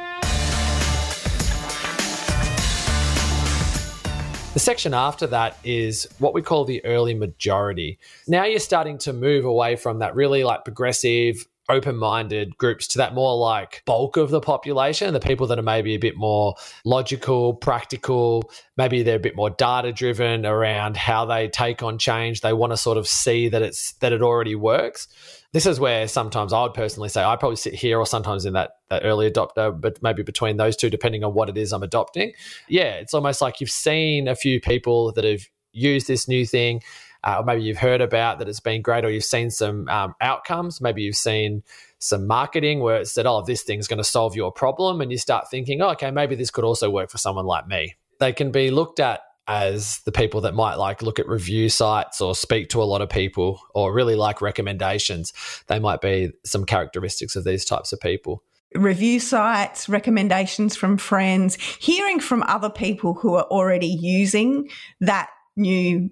The 4.53 4.59
section 4.59 4.93
after 4.93 5.27
that 5.27 5.57
is 5.63 6.07
what 6.17 6.33
we 6.33 6.41
call 6.41 6.65
the 6.65 6.83
early 6.83 7.13
majority. 7.13 7.99
Now 8.27 8.45
you're 8.45 8.59
starting 8.59 8.97
to 8.99 9.13
move 9.13 9.45
away 9.45 9.75
from 9.75 9.99
that 9.99 10.15
really 10.15 10.43
like 10.43 10.65
progressive, 10.65 11.47
open 11.69 11.95
minded 11.95 12.57
groups 12.57 12.87
to 12.87 12.97
that 12.97 13.13
more 13.13 13.37
like 13.37 13.83
bulk 13.85 14.17
of 14.17 14.29
the 14.29 14.41
population, 14.41 15.13
the 15.13 15.19
people 15.19 15.47
that 15.47 15.59
are 15.59 15.63
maybe 15.63 15.93
a 15.93 15.99
bit 15.99 16.17
more 16.17 16.55
logical, 16.83 17.53
practical, 17.53 18.51
maybe 18.77 19.03
they're 19.03 19.17
a 19.17 19.19
bit 19.19 19.35
more 19.35 19.49
data 19.49 19.91
driven 19.91 20.45
around 20.45 20.97
how 20.97 21.25
they 21.25 21.47
take 21.47 21.83
on 21.83 21.97
change. 21.97 22.41
They 22.41 22.53
want 22.53 22.73
to 22.73 22.77
sort 22.77 22.97
of 22.97 23.07
see 23.07 23.49
that 23.49 23.61
it's 23.61 23.93
that 23.93 24.11
it 24.11 24.21
already 24.21 24.55
works. 24.55 25.07
This 25.51 25.65
is 25.65 25.79
where 25.79 26.07
sometimes 26.07 26.53
I 26.53 26.61
would 26.63 26.73
personally 26.73 27.09
say 27.09 27.23
I 27.23 27.35
probably 27.35 27.55
sit 27.55 27.73
here 27.73 27.97
or 27.97 28.05
sometimes 28.05 28.45
in 28.45 28.53
that, 28.53 28.71
that 28.89 29.03
early 29.03 29.29
adopter, 29.29 29.79
but 29.79 30.01
maybe 30.01 30.21
between 30.21 30.57
those 30.57 30.75
two, 30.75 30.89
depending 30.89 31.23
on 31.23 31.33
what 31.33 31.49
it 31.49 31.57
is 31.57 31.73
I'm 31.73 31.83
adopting. 31.83 32.33
Yeah, 32.67 32.93
it's 32.93 33.13
almost 33.13 33.41
like 33.41 33.59
you've 33.59 33.71
seen 33.71 34.27
a 34.27 34.35
few 34.35 34.59
people 34.59 35.11
that 35.13 35.23
have 35.23 35.41
used 35.71 36.07
this 36.07 36.27
new 36.27 36.45
thing 36.45 36.81
uh, 37.23 37.37
or 37.39 37.43
maybe 37.43 37.63
you've 37.63 37.77
heard 37.77 38.01
about 38.01 38.39
that 38.39 38.47
it's 38.47 38.59
been 38.59 38.81
great, 38.81 39.03
or 39.03 39.09
you've 39.09 39.23
seen 39.23 39.49
some 39.49 39.87
um, 39.89 40.15
outcomes. 40.21 40.81
Maybe 40.81 41.01
you've 41.03 41.15
seen 41.15 41.63
some 41.99 42.27
marketing 42.27 42.79
where 42.79 43.01
it 43.01 43.07
said, 43.07 43.25
"Oh, 43.25 43.41
this 43.41 43.63
thing's 43.63 43.87
going 43.87 43.97
to 43.97 44.03
solve 44.03 44.35
your 44.35 44.51
problem," 44.51 45.01
and 45.01 45.11
you 45.11 45.17
start 45.17 45.49
thinking, 45.49 45.81
"Oh, 45.81 45.89
okay, 45.91 46.11
maybe 46.11 46.35
this 46.35 46.51
could 46.51 46.63
also 46.63 46.89
work 46.89 47.09
for 47.09 47.17
someone 47.17 47.45
like 47.45 47.67
me." 47.67 47.95
They 48.19 48.33
can 48.33 48.51
be 48.51 48.71
looked 48.71 48.99
at 48.99 49.21
as 49.47 49.99
the 50.01 50.11
people 50.11 50.41
that 50.41 50.53
might 50.53 50.75
like 50.75 51.01
look 51.01 51.17
at 51.17 51.27
review 51.27 51.69
sites 51.69 52.21
or 52.21 52.35
speak 52.35 52.69
to 52.69 52.83
a 52.83 52.85
lot 52.85 53.01
of 53.01 53.09
people 53.09 53.59
or 53.73 53.91
really 53.91 54.15
like 54.15 54.41
recommendations. 54.41 55.33
They 55.67 55.79
might 55.79 56.01
be 56.01 56.31
some 56.45 56.65
characteristics 56.65 57.35
of 57.35 57.43
these 57.45 57.65
types 57.65 57.91
of 57.91 57.99
people 57.99 58.43
review 58.75 59.19
sites, 59.19 59.89
recommendations 59.89 60.75
from 60.75 60.97
friends, 60.97 61.55
hearing 61.79 62.19
from 62.19 62.43
other 62.43 62.69
people 62.69 63.15
who 63.15 63.33
are 63.35 63.45
already 63.45 63.87
using 63.87 64.69
that 65.01 65.29
new 65.55 66.09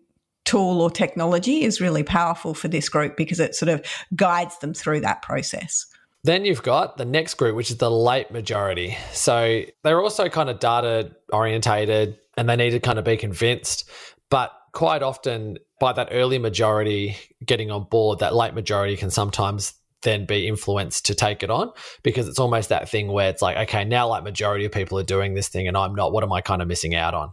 tool 0.48 0.82
or 0.82 0.90
technology 0.90 1.64
is 1.64 1.82
really 1.82 2.04
powerful 2.04 2.54
for 2.54 2.70
this 2.70 2.90
group 2.90 3.18
because 3.18 3.40
it 3.40 3.54
sort 3.54 3.70
of 3.70 3.86
guides 4.16 4.58
them 4.60 4.74
through 4.74 5.02
that 5.02 5.22
process. 5.22 5.86
Then 6.24 6.46
you've 6.46 6.64
got 6.64 6.98
the 6.98 7.06
next 7.06 7.36
group, 7.36 7.56
which 7.56 7.70
is 7.70 7.78
the 7.78 7.92
late 7.92 8.32
majority. 8.32 8.98
So 9.12 9.62
they're 9.84 10.02
also 10.02 10.30
kind 10.30 10.50
of 10.50 10.60
data 10.60 11.12
orientated 11.32 12.18
and 12.38 12.50
they 12.50 12.56
need 12.56 12.72
to 12.72 12.80
kind 12.80 12.98
of 12.98 13.06
be 13.06 13.18
convinced. 13.18 13.90
But 14.30 14.52
quite 14.74 15.04
often, 15.04 15.58
by 15.80 15.94
that 15.94 16.10
early 16.12 16.40
majority 16.40 17.16
getting 17.46 17.70
on 17.70 17.84
board, 17.84 18.20
that 18.20 18.36
late 18.36 18.54
majority 18.54 18.98
can 18.98 19.12
sometimes 19.12 19.74
then 20.04 20.26
be 20.26 20.48
influenced 20.48 21.06
to 21.08 21.16
take 21.16 21.44
it 21.44 21.50
on 21.50 21.72
because 22.04 22.28
it's 22.28 22.40
almost 22.40 22.70
that 22.70 22.90
thing 22.90 23.08
where 23.08 23.30
it's 23.30 23.42
like, 23.42 23.58
okay, 23.58 23.84
now 23.84 24.08
like 24.08 24.24
majority 24.24 24.66
of 24.66 24.72
people 24.72 24.98
are 24.98 25.04
doing 25.04 25.34
this 25.34 25.50
thing 25.50 25.68
and 25.68 25.76
I'm 25.76 25.96
not. 25.96 26.12
What 26.12 26.24
am 26.24 26.32
I 26.32 26.42
kind 26.42 26.62
of 26.62 26.68
missing 26.68 26.96
out 26.96 27.14
on? 27.14 27.32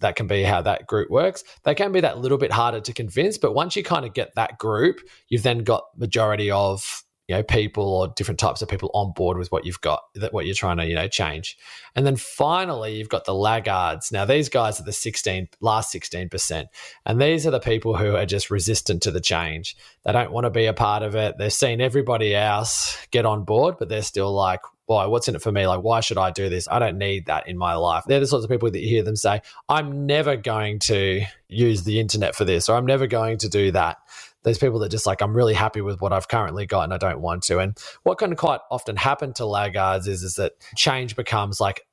That 0.00 0.16
can 0.16 0.26
be 0.26 0.42
how 0.42 0.62
that 0.62 0.86
group 0.86 1.10
works. 1.10 1.44
They 1.64 1.74
can 1.74 1.92
be 1.92 2.00
that 2.00 2.18
little 2.18 2.38
bit 2.38 2.52
harder 2.52 2.80
to 2.80 2.92
convince, 2.92 3.38
but 3.38 3.54
once 3.54 3.76
you 3.76 3.82
kind 3.82 4.04
of 4.04 4.14
get 4.14 4.34
that 4.34 4.58
group, 4.58 5.00
you've 5.28 5.42
then 5.42 5.58
got 5.58 5.84
majority 5.96 6.50
of 6.50 7.04
you 7.28 7.34
know 7.34 7.42
people 7.42 7.84
or 7.84 8.08
different 8.08 8.38
types 8.38 8.62
of 8.62 8.68
people 8.68 8.90
on 8.94 9.12
board 9.12 9.36
with 9.36 9.50
what 9.50 9.64
you've 9.64 9.80
got 9.80 10.02
that 10.14 10.32
what 10.32 10.46
you're 10.46 10.54
trying 10.54 10.76
to 10.76 10.86
you 10.86 10.94
know 10.94 11.08
change. 11.08 11.56
And 11.94 12.06
then 12.06 12.16
finally 12.16 12.96
you've 12.96 13.08
got 13.08 13.24
the 13.24 13.34
laggards. 13.34 14.12
Now 14.12 14.24
these 14.24 14.48
guys 14.48 14.80
are 14.80 14.84
the 14.84 14.92
16 14.92 15.48
last 15.60 15.92
16% 15.92 16.66
and 17.04 17.20
these 17.20 17.46
are 17.46 17.50
the 17.50 17.60
people 17.60 17.96
who 17.96 18.14
are 18.14 18.26
just 18.26 18.50
resistant 18.50 19.02
to 19.02 19.10
the 19.10 19.20
change. 19.20 19.76
They 20.04 20.12
don't 20.12 20.32
want 20.32 20.44
to 20.44 20.50
be 20.50 20.66
a 20.66 20.72
part 20.72 21.02
of 21.02 21.16
it. 21.16 21.36
They've 21.38 21.52
seen 21.52 21.80
everybody 21.80 22.34
else 22.34 22.96
get 23.10 23.26
on 23.26 23.44
board 23.44 23.76
but 23.78 23.88
they're 23.88 24.02
still 24.02 24.32
like 24.32 24.60
why 24.86 25.06
what's 25.06 25.28
in 25.28 25.34
it 25.34 25.42
for 25.42 25.52
me? 25.52 25.66
Like 25.66 25.82
why 25.82 26.00
should 26.00 26.18
i 26.18 26.30
do 26.30 26.48
this? 26.48 26.66
I 26.70 26.78
don't 26.78 26.98
need 26.98 27.26
that 27.26 27.48
in 27.48 27.58
my 27.58 27.74
life. 27.74 28.04
They're 28.06 28.20
the 28.20 28.26
sorts 28.26 28.44
of 28.44 28.50
people 28.50 28.70
that 28.70 28.80
you 28.80 28.88
hear 28.88 29.02
them 29.02 29.16
say 29.16 29.42
i'm 29.68 30.06
never 30.06 30.36
going 30.36 30.78
to 30.78 31.22
use 31.48 31.84
the 31.84 32.00
internet 32.00 32.34
for 32.34 32.44
this 32.44 32.68
or 32.68 32.76
i'm 32.76 32.86
never 32.86 33.06
going 33.06 33.38
to 33.38 33.48
do 33.48 33.70
that. 33.72 33.98
There's 34.46 34.58
people 34.58 34.78
that 34.78 34.90
just 34.90 35.06
like 35.06 35.22
I'm 35.22 35.34
really 35.34 35.54
happy 35.54 35.80
with 35.80 36.00
what 36.00 36.12
I've 36.12 36.28
currently 36.28 36.66
got 36.66 36.82
and 36.82 36.94
I 36.94 36.98
don't 36.98 37.20
want 37.20 37.42
to. 37.44 37.58
And 37.58 37.76
what 38.04 38.18
can 38.18 38.36
quite 38.36 38.60
often 38.70 38.94
happen 38.94 39.32
to 39.34 39.44
laggards 39.44 40.06
is 40.06 40.22
is 40.22 40.34
that 40.34 40.52
change 40.76 41.16
becomes 41.16 41.60
like 41.60 41.84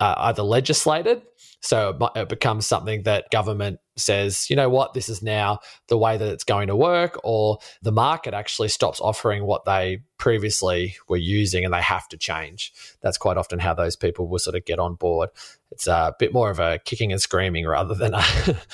uh, 0.00 0.14
either 0.16 0.42
legislated, 0.42 1.22
so 1.60 1.96
it 2.16 2.28
becomes 2.28 2.66
something 2.66 3.04
that 3.04 3.30
government 3.30 3.78
says, 4.00 4.48
you 4.50 4.56
know 4.56 4.68
what, 4.68 4.94
this 4.94 5.08
is 5.08 5.22
now 5.22 5.60
the 5.88 5.98
way 5.98 6.16
that 6.16 6.28
it's 6.28 6.44
going 6.44 6.68
to 6.68 6.76
work, 6.76 7.18
or 7.24 7.58
the 7.82 7.92
market 7.92 8.34
actually 8.34 8.68
stops 8.68 9.00
offering 9.00 9.44
what 9.44 9.64
they 9.64 10.02
previously 10.18 10.96
were 11.08 11.16
using 11.16 11.64
and 11.64 11.72
they 11.72 11.82
have 11.82 12.08
to 12.08 12.16
change. 12.16 12.72
That's 13.00 13.18
quite 13.18 13.36
often 13.36 13.58
how 13.58 13.74
those 13.74 13.96
people 13.96 14.28
will 14.28 14.38
sort 14.38 14.56
of 14.56 14.64
get 14.64 14.78
on 14.78 14.94
board. 14.94 15.30
It's 15.70 15.86
a 15.86 16.14
bit 16.18 16.32
more 16.32 16.50
of 16.50 16.58
a 16.58 16.78
kicking 16.84 17.12
and 17.12 17.20
screaming 17.20 17.66
rather 17.66 17.94
than 17.94 18.14
a, 18.14 18.24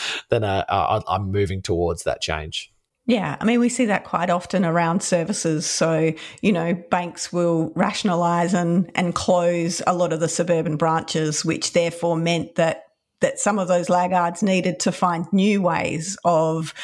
than 0.31 0.45
a, 0.45 0.65
a 0.69 1.03
I'm 1.09 1.31
moving 1.31 1.63
towards 1.63 2.05
that 2.05 2.21
change. 2.21 2.73
Yeah, 3.09 3.37
I 3.41 3.45
mean, 3.45 3.61
we 3.61 3.69
see 3.69 3.85
that 3.87 4.03
quite 4.03 4.31
often 4.31 4.65
around 4.65 5.01
services. 5.01 5.65
So, 5.65 6.13
you 6.43 6.53
know, 6.53 6.75
banks 6.75 7.33
will 7.33 7.73
rationalize 7.77 8.53
and, 8.53 8.91
and 8.97 9.15
close 9.15 9.81
a 9.87 9.95
lot 9.95 10.13
of 10.13 10.19
the 10.19 10.29
suburban 10.29 10.77
branches, 10.77 11.45
which 11.45 11.73
therefore 11.73 12.17
meant 12.17 12.57
that 12.57 12.86
that 13.21 13.39
some 13.39 13.59
of 13.59 13.69
those 13.69 13.89
laggards 13.89 14.43
needed 14.43 14.81
to 14.81 14.93
find 14.93 15.27
new 15.33 15.63
ways 15.63 16.17
of 16.25 16.75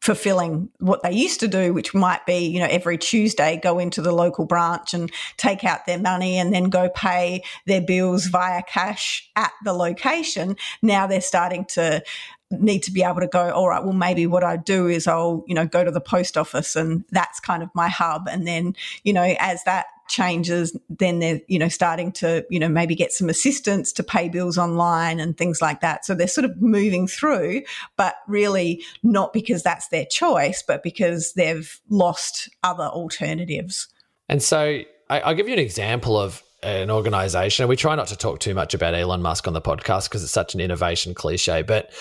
fulfilling 0.00 0.70
what 0.78 1.02
they 1.02 1.12
used 1.12 1.40
to 1.40 1.48
do, 1.48 1.72
which 1.74 1.92
might 1.92 2.24
be, 2.24 2.46
you 2.46 2.60
know, 2.60 2.68
every 2.70 2.96
Tuesday 2.96 3.58
go 3.62 3.78
into 3.78 4.00
the 4.00 4.12
local 4.12 4.46
branch 4.46 4.94
and 4.94 5.10
take 5.36 5.64
out 5.64 5.86
their 5.86 5.98
money 5.98 6.38
and 6.38 6.54
then 6.54 6.70
go 6.70 6.88
pay 6.88 7.42
their 7.66 7.80
bills 7.80 8.26
via 8.26 8.62
cash 8.62 9.28
at 9.34 9.52
the 9.64 9.72
location. 9.72 10.56
Now 10.82 11.06
they're 11.06 11.20
starting 11.20 11.64
to 11.70 12.02
need 12.50 12.84
to 12.84 12.92
be 12.92 13.02
able 13.02 13.20
to 13.20 13.26
go, 13.26 13.50
all 13.50 13.68
right, 13.68 13.82
well, 13.82 13.92
maybe 13.92 14.26
what 14.26 14.44
I 14.44 14.56
do 14.56 14.86
is 14.86 15.06
I'll, 15.06 15.44
you 15.46 15.54
know, 15.54 15.66
go 15.66 15.84
to 15.84 15.90
the 15.90 16.00
post 16.00 16.38
office 16.38 16.76
and 16.76 17.04
that's 17.10 17.40
kind 17.40 17.62
of 17.62 17.68
my 17.74 17.88
hub. 17.88 18.28
And 18.30 18.46
then, 18.46 18.74
you 19.02 19.12
know, 19.12 19.34
as 19.38 19.64
that 19.64 19.86
changes, 20.08 20.76
then 20.88 21.18
they're, 21.18 21.40
you 21.46 21.58
know, 21.58 21.68
starting 21.68 22.12
to, 22.12 22.44
you 22.50 22.58
know, 22.58 22.68
maybe 22.68 22.94
get 22.94 23.12
some 23.12 23.28
assistance 23.28 23.92
to 23.92 24.02
pay 24.02 24.28
bills 24.28 24.58
online 24.58 25.20
and 25.20 25.36
things 25.36 25.60
like 25.62 25.80
that. 25.80 26.04
So 26.04 26.14
they're 26.14 26.26
sort 26.26 26.44
of 26.44 26.60
moving 26.60 27.06
through, 27.06 27.62
but 27.96 28.16
really 28.26 28.82
not 29.02 29.32
because 29.32 29.62
that's 29.62 29.88
their 29.88 30.06
choice, 30.06 30.62
but 30.66 30.82
because 30.82 31.32
they've 31.34 31.80
lost 31.88 32.48
other 32.62 32.84
alternatives. 32.84 33.88
And 34.28 34.42
so 34.42 34.82
I, 35.10 35.28
will 35.28 35.34
give 35.34 35.48
you 35.48 35.54
an 35.54 35.58
example 35.58 36.18
of 36.18 36.42
an 36.62 36.90
organization. 36.90 37.68
We 37.68 37.76
try 37.76 37.94
not 37.94 38.08
to 38.08 38.16
talk 38.16 38.40
too 38.40 38.54
much 38.54 38.74
about 38.74 38.94
Elon 38.94 39.22
Musk 39.22 39.46
on 39.46 39.54
the 39.54 39.60
podcast 39.60 40.08
because 40.08 40.22
it's 40.22 40.32
such 40.32 40.54
an 40.54 40.60
innovation 40.60 41.14
cliche. 41.14 41.62
But 41.62 41.92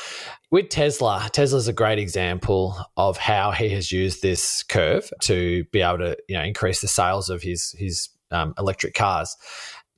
with 0.50 0.70
Tesla, 0.70 1.30
Tesla's 1.32 1.68
a 1.68 1.74
great 1.74 2.00
example 2.00 2.76
of 2.96 3.18
how 3.18 3.52
he 3.52 3.70
has 3.70 3.92
used 3.92 4.22
this 4.22 4.64
curve 4.64 5.12
to 5.22 5.64
be 5.66 5.82
able 5.82 6.00
to 6.00 6.18
you 6.28 6.38
know 6.38 6.44
increase 6.44 6.82
the 6.82 6.88
sales 6.88 7.30
of 7.30 7.42
his 7.42 7.76
his 7.78 8.10
um, 8.32 8.54
electric 8.58 8.94
cars. 8.94 9.36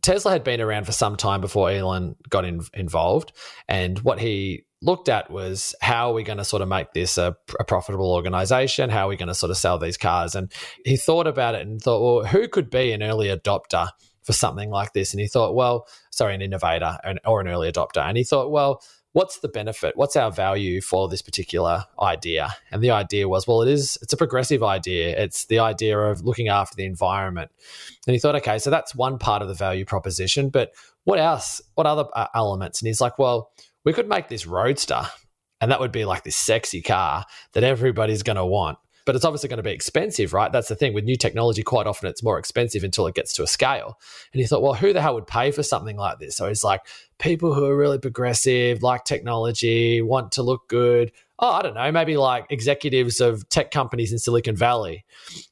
Tesla 0.01 0.31
had 0.31 0.43
been 0.43 0.61
around 0.61 0.85
for 0.85 0.93
some 0.93 1.17
time 1.17 1.41
before 1.41 1.69
Elon 1.69 2.15
got 2.29 2.45
in, 2.45 2.61
involved, 2.73 3.33
and 3.67 3.99
what 3.99 4.19
he 4.19 4.65
looked 4.81 5.09
at 5.09 5.29
was 5.29 5.75
how 5.81 6.09
are 6.09 6.13
we 6.13 6.23
going 6.23 6.37
to 6.37 6.45
sort 6.45 6.61
of 6.61 6.69
make 6.69 6.93
this 6.93 7.17
a, 7.17 7.35
a, 7.59 7.65
profitable 7.65 8.13
organization? 8.13 8.89
How 8.89 9.07
are 9.07 9.09
we 9.09 9.17
going 9.17 9.27
to 9.27 9.35
sort 9.35 9.49
of 9.49 9.57
sell 9.57 9.77
these 9.77 9.97
cars? 9.97 10.35
And 10.35 10.49
he 10.85 10.95
thought 10.95 11.27
about 11.27 11.55
it 11.55 11.67
and 11.67 11.81
thought, 11.81 12.01
well, 12.01 12.25
who 12.25 12.47
could 12.47 12.69
be 12.69 12.93
an 12.93 13.03
early 13.03 13.27
adopter 13.27 13.89
for 14.29 14.33
something 14.33 14.69
like 14.69 14.93
this. 14.93 15.11
And 15.11 15.19
he 15.19 15.25
thought, 15.25 15.55
well, 15.55 15.87
sorry, 16.11 16.35
an 16.35 16.43
innovator 16.43 16.99
or 17.25 17.41
an 17.41 17.47
early 17.47 17.71
adopter. 17.71 18.07
And 18.07 18.15
he 18.15 18.23
thought, 18.23 18.51
well, 18.51 18.83
what's 19.13 19.39
the 19.39 19.47
benefit? 19.47 19.97
What's 19.97 20.15
our 20.15 20.31
value 20.31 20.81
for 20.81 21.09
this 21.09 21.23
particular 21.23 21.85
idea? 21.99 22.55
And 22.71 22.83
the 22.83 22.91
idea 22.91 23.27
was, 23.27 23.47
well, 23.47 23.63
it 23.63 23.69
is, 23.69 23.97
it's 24.03 24.13
a 24.13 24.17
progressive 24.17 24.61
idea. 24.61 25.19
It's 25.19 25.45
the 25.47 25.57
idea 25.57 25.97
of 25.97 26.21
looking 26.21 26.47
after 26.47 26.75
the 26.75 26.85
environment. 26.85 27.49
And 28.05 28.13
he 28.13 28.19
thought, 28.19 28.35
okay, 28.35 28.59
so 28.59 28.69
that's 28.69 28.93
one 28.93 29.17
part 29.17 29.41
of 29.41 29.47
the 29.47 29.55
value 29.55 29.83
proposition, 29.83 30.49
but 30.49 30.73
what 31.05 31.17
else? 31.17 31.59
What 31.73 31.87
other 31.87 32.05
uh, 32.13 32.27
elements? 32.35 32.81
And 32.81 32.87
he's 32.87 33.01
like, 33.01 33.17
well, 33.17 33.49
we 33.83 33.93
could 33.93 34.07
make 34.07 34.27
this 34.27 34.45
roadster 34.45 35.07
and 35.59 35.71
that 35.71 35.79
would 35.79 35.91
be 35.91 36.05
like 36.05 36.23
this 36.23 36.35
sexy 36.35 36.83
car 36.83 37.25
that 37.53 37.63
everybody's 37.63 38.21
going 38.21 38.35
to 38.35 38.45
want 38.45 38.77
but 39.09 39.15
it's 39.15 39.25
obviously 39.25 39.49
going 39.49 39.57
to 39.57 39.63
be 39.63 39.71
expensive, 39.71 40.33
right? 40.33 40.51
That's 40.51 40.67
the 40.67 40.75
thing 40.75 40.93
with 40.93 41.03
new 41.03 41.15
technology. 41.15 41.63
Quite 41.63 41.87
often, 41.87 42.07
it's 42.07 42.21
more 42.21 42.37
expensive 42.37 42.83
until 42.83 43.07
it 43.07 43.15
gets 43.15 43.33
to 43.33 43.41
a 43.41 43.47
scale. 43.47 43.99
And 44.31 44.39
he 44.39 44.45
thought, 44.45 44.61
well, 44.61 44.75
who 44.75 44.93
the 44.93 45.01
hell 45.01 45.15
would 45.15 45.25
pay 45.25 45.49
for 45.49 45.63
something 45.63 45.97
like 45.97 46.19
this? 46.19 46.37
So 46.37 46.47
he's 46.47 46.63
like, 46.63 46.81
people 47.17 47.55
who 47.55 47.65
are 47.65 47.75
really 47.75 47.97
progressive, 47.97 48.83
like 48.83 49.05
technology, 49.05 49.99
want 50.03 50.33
to 50.33 50.43
look 50.43 50.69
good. 50.69 51.11
Oh, 51.39 51.49
I 51.49 51.63
don't 51.63 51.73
know, 51.73 51.91
maybe 51.91 52.17
like 52.17 52.45
executives 52.51 53.19
of 53.19 53.49
tech 53.49 53.71
companies 53.71 54.11
in 54.11 54.19
Silicon 54.19 54.55
Valley. 54.55 55.05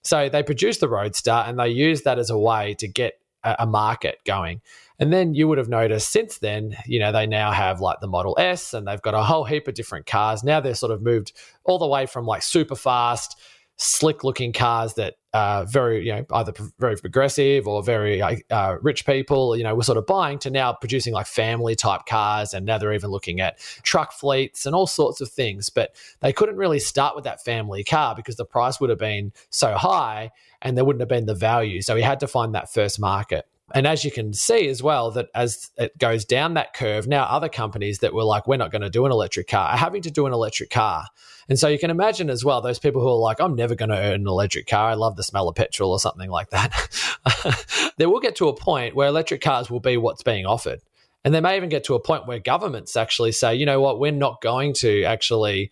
So 0.03 0.29
they 0.29 0.43
produce 0.43 0.77
the 0.77 0.87
Roadster 0.87 1.31
and 1.31 1.57
they 1.57 1.69
use 1.69 2.03
that 2.03 2.19
as 2.19 2.29
a 2.29 2.37
way 2.37 2.75
to 2.75 2.87
get 2.87 3.13
a 3.43 3.65
market 3.65 4.19
going. 4.23 4.61
And 4.99 5.13
then 5.13 5.35
you 5.35 5.47
would 5.47 5.59
have 5.59 5.69
noticed 5.69 6.11
since 6.11 6.39
then, 6.39 6.75
you 6.85 6.99
know, 6.99 7.11
they 7.11 7.27
now 7.27 7.51
have 7.51 7.81
like 7.81 7.99
the 7.99 8.07
Model 8.07 8.35
S 8.39 8.73
and 8.73 8.87
they've 8.87 9.01
got 9.01 9.13
a 9.13 9.21
whole 9.21 9.43
heap 9.43 9.67
of 9.67 9.75
different 9.75 10.07
cars. 10.07 10.43
Now 10.43 10.59
they're 10.59 10.75
sort 10.75 10.91
of 10.91 11.01
moved 11.01 11.33
all 11.65 11.77
the 11.77 11.87
way 11.87 12.07
from 12.07 12.25
like 12.25 12.41
super 12.41 12.75
fast, 12.75 13.39
slick 13.75 14.23
looking 14.23 14.51
cars 14.51 14.95
that 14.95 15.15
are 15.35 15.65
very, 15.67 16.03
you 16.03 16.11
know, 16.11 16.25
either 16.33 16.51
very 16.79 16.95
progressive 16.95 17.67
or 17.67 17.83
very 17.83 18.23
uh, 18.23 18.77
rich 18.81 19.05
people, 19.05 19.55
you 19.55 19.63
know, 19.63 19.75
were 19.75 19.83
sort 19.83 19.99
of 19.99 20.07
buying 20.07 20.39
to 20.39 20.49
now 20.49 20.73
producing 20.73 21.13
like 21.13 21.27
family 21.27 21.75
type 21.75 22.07
cars. 22.07 22.55
And 22.55 22.65
now 22.65 22.79
they're 22.79 22.93
even 22.93 23.11
looking 23.11 23.39
at 23.39 23.59
truck 23.83 24.13
fleets 24.13 24.65
and 24.65 24.73
all 24.73 24.87
sorts 24.87 25.21
of 25.21 25.29
things. 25.29 25.69
But 25.69 25.95
they 26.21 26.33
couldn't 26.33 26.55
really 26.55 26.79
start 26.79 27.15
with 27.15 27.25
that 27.25 27.43
family 27.43 27.83
car 27.83 28.15
because 28.15 28.35
the 28.35 28.45
price 28.45 28.79
would 28.79 28.89
have 28.89 28.97
been 28.97 29.31
so 29.51 29.75
high 29.75 30.31
and 30.63 30.75
there 30.75 30.83
wouldn't 30.83 31.01
have 31.01 31.09
been 31.09 31.27
the 31.27 31.35
value. 31.35 31.83
So 31.83 31.95
he 31.95 32.01
had 32.01 32.19
to 32.21 32.27
find 32.27 32.55
that 32.55 32.73
first 32.73 32.99
market. 32.99 33.45
And 33.73 33.85
as 33.85 34.05
you 34.05 34.11
can 34.11 34.33
see 34.33 34.67
as 34.69 34.81
well, 34.81 35.11
that 35.11 35.27
as 35.35 35.71
it 35.77 35.97
goes 35.97 36.23
down 36.23 36.53
that 36.53 36.73
curve, 36.73 37.07
now 37.07 37.23
other 37.23 37.49
companies 37.49 37.99
that 37.99 38.13
were 38.13 38.23
like, 38.23 38.47
we're 38.47 38.57
not 38.57 38.71
going 38.71 38.81
to 38.81 38.89
do 38.89 39.05
an 39.05 39.11
electric 39.11 39.47
car 39.47 39.69
are 39.69 39.77
having 39.77 40.01
to 40.03 40.11
do 40.11 40.25
an 40.25 40.33
electric 40.33 40.69
car. 40.69 41.05
And 41.49 41.59
so 41.59 41.67
you 41.67 41.79
can 41.79 41.89
imagine 41.89 42.29
as 42.29 42.45
well, 42.45 42.61
those 42.61 42.79
people 42.79 43.01
who 43.01 43.09
are 43.09 43.15
like, 43.15 43.41
I'm 43.41 43.55
never 43.55 43.75
going 43.75 43.89
to 43.89 43.97
earn 43.97 44.21
an 44.21 44.27
electric 44.27 44.67
car. 44.67 44.89
I 44.89 44.93
love 44.93 45.15
the 45.15 45.23
smell 45.23 45.49
of 45.49 45.55
petrol 45.55 45.91
or 45.91 45.99
something 45.99 46.29
like 46.29 46.49
that. 46.51 47.93
they 47.97 48.05
will 48.05 48.19
get 48.19 48.37
to 48.37 48.47
a 48.47 48.55
point 48.55 48.95
where 48.95 49.07
electric 49.07 49.41
cars 49.41 49.69
will 49.69 49.79
be 49.79 49.97
what's 49.97 50.23
being 50.23 50.45
offered. 50.45 50.81
And 51.25 51.33
they 51.33 51.41
may 51.41 51.57
even 51.57 51.69
get 51.69 51.83
to 51.85 51.95
a 51.95 51.99
point 51.99 52.25
where 52.25 52.39
governments 52.39 52.95
actually 52.95 53.33
say, 53.33 53.55
you 53.55 53.65
know 53.65 53.81
what, 53.81 53.99
we're 53.99 54.11
not 54.11 54.41
going 54.41 54.73
to 54.75 55.03
actually 55.03 55.71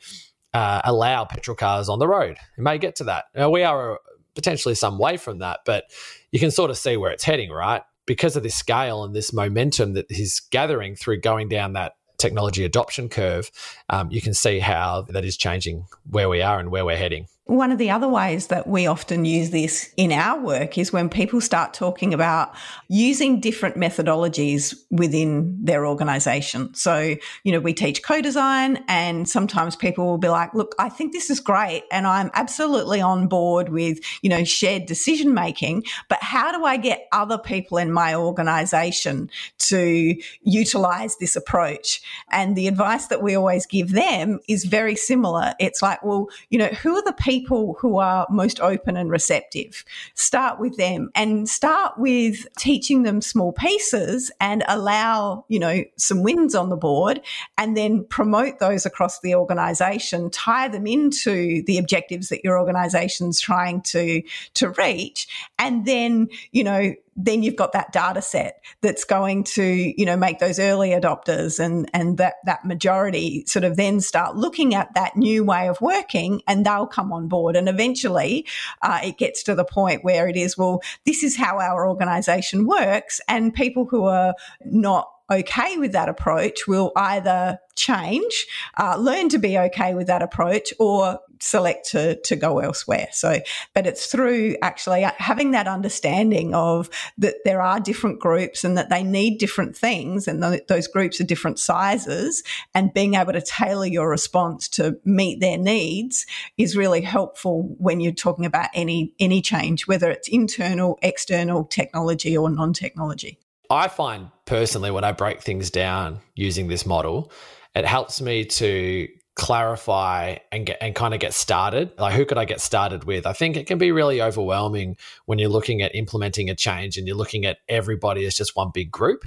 uh, 0.53 0.81
allow 0.83 1.23
petrol 1.25 1.55
cars 1.55 1.87
on 1.87 1.99
the 1.99 2.07
road. 2.07 2.37
It 2.57 2.61
may 2.61 2.77
get 2.77 2.95
to 2.97 3.05
that. 3.05 3.25
Now, 3.35 3.49
we 3.49 3.63
are 3.63 3.99
potentially 4.35 4.75
some 4.75 4.97
way 4.99 5.17
from 5.17 5.39
that, 5.39 5.61
but 5.65 5.85
you 6.31 6.39
can 6.39 6.51
sort 6.51 6.69
of 6.69 6.77
see 6.77 6.97
where 6.97 7.11
it's 7.11 7.23
heading, 7.23 7.51
right? 7.51 7.81
Because 8.05 8.35
of 8.35 8.43
this 8.43 8.55
scale 8.55 9.03
and 9.03 9.15
this 9.15 9.33
momentum 9.33 9.93
that 9.93 10.11
he's 10.11 10.39
gathering 10.51 10.95
through 10.95 11.21
going 11.21 11.49
down 11.49 11.73
that 11.73 11.93
technology 12.17 12.63
adoption 12.63 13.09
curve, 13.09 13.49
um, 13.89 14.11
you 14.11 14.21
can 14.21 14.33
see 14.33 14.59
how 14.59 15.05
that 15.09 15.25
is 15.25 15.37
changing 15.37 15.85
where 16.09 16.29
we 16.29 16.41
are 16.41 16.59
and 16.59 16.69
where 16.69 16.85
we're 16.85 16.97
heading. 16.97 17.27
One 17.47 17.71
of 17.71 17.77
the 17.77 17.91
other 17.91 18.09
ways 18.09 18.47
that 18.47 18.65
we 18.65 18.87
often 18.87 19.23
use 19.23 19.51
this 19.51 19.93
in 19.97 20.11
our 20.11 20.39
work 20.39 20.79
is 20.79 20.91
when 20.91 21.09
people 21.09 21.39
start 21.39 21.75
talking 21.75 22.11
about 22.11 22.55
using 22.87 23.39
different 23.39 23.75
methodologies 23.75 24.73
within 24.89 25.55
their 25.63 25.85
organization. 25.85 26.73
So, 26.73 27.15
you 27.43 27.51
know, 27.51 27.59
we 27.59 27.71
teach 27.71 28.01
co 28.01 28.19
design, 28.19 28.83
and 28.87 29.29
sometimes 29.29 29.75
people 29.75 30.07
will 30.07 30.17
be 30.17 30.27
like, 30.27 30.55
look, 30.55 30.73
I 30.79 30.89
think 30.89 31.13
this 31.13 31.29
is 31.29 31.39
great, 31.39 31.83
and 31.91 32.07
I'm 32.07 32.31
absolutely 32.33 32.99
on 32.99 33.27
board 33.27 33.69
with, 33.69 33.99
you 34.23 34.29
know, 34.31 34.43
shared 34.43 34.87
decision 34.87 35.31
making, 35.35 35.83
but 36.09 36.23
how 36.23 36.51
do 36.51 36.65
I 36.65 36.77
get 36.77 37.07
other 37.11 37.37
people 37.37 37.77
in 37.77 37.91
my 37.91 38.15
organization 38.15 39.29
to 39.59 40.15
utilize 40.41 41.17
this 41.17 41.35
approach? 41.35 42.01
And 42.31 42.55
the 42.55 42.67
advice 42.67 43.05
that 43.07 43.21
we 43.21 43.35
always 43.35 43.67
give 43.67 43.91
them 43.91 44.39
is 44.49 44.65
very 44.65 44.95
similar. 44.95 45.53
It's 45.59 45.83
like, 45.83 46.03
well, 46.03 46.29
you 46.49 46.57
know, 46.57 46.69
who 46.69 46.95
are 46.95 47.03
the 47.03 47.13
people 47.13 47.34
people 47.35 47.75
who 47.79 47.97
are 47.97 48.25
most 48.29 48.59
open 48.61 48.95
and 48.95 49.09
receptive. 49.09 49.83
Start 50.13 50.59
with 50.59 50.77
them 50.77 51.09
and 51.15 51.49
start 51.49 51.93
with 51.97 52.47
teaching 52.57 53.03
them 53.03 53.21
small 53.21 53.51
pieces 53.51 54.31
and 54.39 54.63
allow, 54.69 55.45
you 55.49 55.59
know, 55.59 55.83
some 55.97 56.23
wins 56.23 56.55
on 56.55 56.69
the 56.69 56.77
board 56.77 57.21
and 57.57 57.75
then 57.75 58.05
promote 58.05 58.59
those 58.59 58.85
across 58.85 59.19
the 59.19 59.35
organization, 59.35 60.29
tie 60.29 60.69
them 60.69 60.87
into 60.87 61.61
the 61.63 61.77
objectives 61.77 62.29
that 62.29 62.43
your 62.43 62.57
organization's 62.57 63.41
trying 63.41 63.81
to, 63.81 64.21
to 64.53 64.69
reach. 64.69 65.27
And 65.59 65.85
then, 65.85 66.29
you 66.51 66.63
know, 66.63 66.95
then 67.15 67.43
you've 67.43 67.55
got 67.55 67.71
that 67.71 67.93
data 67.93 68.21
set 68.21 68.61
that's 68.81 69.05
going 69.05 69.43
to, 69.43 69.63
you 69.63 70.05
know, 70.05 70.17
make 70.17 70.39
those 70.39 70.59
early 70.59 70.89
adopters 70.89 71.59
and, 71.59 71.89
and 71.93 72.17
that, 72.17 72.35
that 72.45 72.65
majority 72.65 73.43
sort 73.45 73.63
of 73.63 73.77
then 73.77 74.01
start 74.01 74.35
looking 74.35 74.75
at 74.75 74.93
that 74.95 75.15
new 75.15 75.43
way 75.43 75.69
of 75.69 75.79
working 75.79 76.41
and 76.47 76.65
they'll 76.65 76.87
come 76.87 77.13
on 77.13 77.27
board. 77.27 77.55
And 77.55 77.69
eventually 77.69 78.45
uh, 78.81 78.99
it 79.03 79.17
gets 79.17 79.43
to 79.43 79.55
the 79.55 79.65
point 79.65 80.03
where 80.03 80.27
it 80.27 80.35
is, 80.35 80.57
well, 80.57 80.81
this 81.05 81.23
is 81.23 81.37
how 81.37 81.59
our 81.59 81.87
organization 81.87 82.65
works. 82.65 83.21
And 83.27 83.53
people 83.53 83.85
who 83.85 84.05
are 84.05 84.35
not 84.65 85.09
okay 85.31 85.77
with 85.77 85.91
that 85.93 86.09
approach 86.09 86.67
will 86.67 86.91
either 86.95 87.57
change, 87.75 88.45
uh, 88.77 88.95
learn 88.97 89.29
to 89.29 89.39
be 89.39 89.57
okay 89.57 89.93
with 89.93 90.07
that 90.07 90.21
approach, 90.21 90.73
or 90.79 91.19
select 91.39 91.89
to 91.91 92.19
to 92.21 92.35
go 92.35 92.59
elsewhere. 92.59 93.07
So, 93.11 93.39
but 93.73 93.87
it's 93.87 94.07
through 94.07 94.55
actually 94.61 95.01
having 95.17 95.51
that 95.51 95.67
understanding 95.67 96.53
of 96.53 96.89
that 97.17 97.35
there 97.45 97.61
are 97.61 97.79
different 97.79 98.19
groups 98.19 98.63
and 98.63 98.77
that 98.77 98.89
they 98.89 99.03
need 99.03 99.37
different 99.37 99.75
things, 99.75 100.27
and 100.27 100.41
th- 100.41 100.67
those 100.67 100.87
groups 100.87 101.19
are 101.19 101.25
different 101.25 101.59
sizes, 101.59 102.43
and 102.73 102.93
being 102.93 103.15
able 103.15 103.33
to 103.33 103.41
tailor 103.41 103.85
your 103.85 104.09
response 104.09 104.67
to 104.69 104.97
meet 105.03 105.39
their 105.39 105.57
needs 105.57 106.25
is 106.57 106.75
really 106.75 107.01
helpful 107.01 107.75
when 107.77 107.99
you're 107.99 108.11
talking 108.11 108.45
about 108.45 108.69
any 108.73 109.13
any 109.19 109.41
change, 109.41 109.87
whether 109.87 110.09
it's 110.09 110.27
internal, 110.27 110.97
external, 111.01 111.63
technology, 111.65 112.37
or 112.37 112.49
non 112.49 112.73
technology. 112.73 113.39
I 113.69 113.87
find 113.87 114.29
personally 114.45 114.91
when 114.91 115.03
I 115.03 115.11
break 115.11 115.41
things 115.41 115.71
down 115.71 116.19
using 116.35 116.67
this 116.67 116.85
model, 116.85 117.31
it 117.73 117.85
helps 117.85 118.21
me 118.21 118.45
to 118.45 119.07
clarify 119.35 120.37
and 120.51 120.65
get 120.65 120.77
and 120.81 120.95
kind 120.95 121.13
of 121.13 121.19
get 121.19 121.33
started. 121.33 121.91
Like 121.99 122.13
who 122.13 122.25
could 122.25 122.37
i 122.37 122.45
get 122.45 122.61
started 122.61 123.03
with? 123.03 123.25
I 123.25 123.33
think 123.33 123.57
it 123.57 123.67
can 123.67 123.77
be 123.77 123.91
really 123.91 124.21
overwhelming 124.21 124.97
when 125.25 125.39
you're 125.39 125.49
looking 125.49 125.81
at 125.81 125.93
implementing 125.95 126.49
a 126.49 126.55
change 126.55 126.97
and 126.97 127.05
you're 127.05 127.17
looking 127.17 127.45
at 127.45 127.57
everybody 127.67 128.25
as 128.25 128.35
just 128.35 128.55
one 128.55 128.71
big 128.73 128.91
group. 128.91 129.25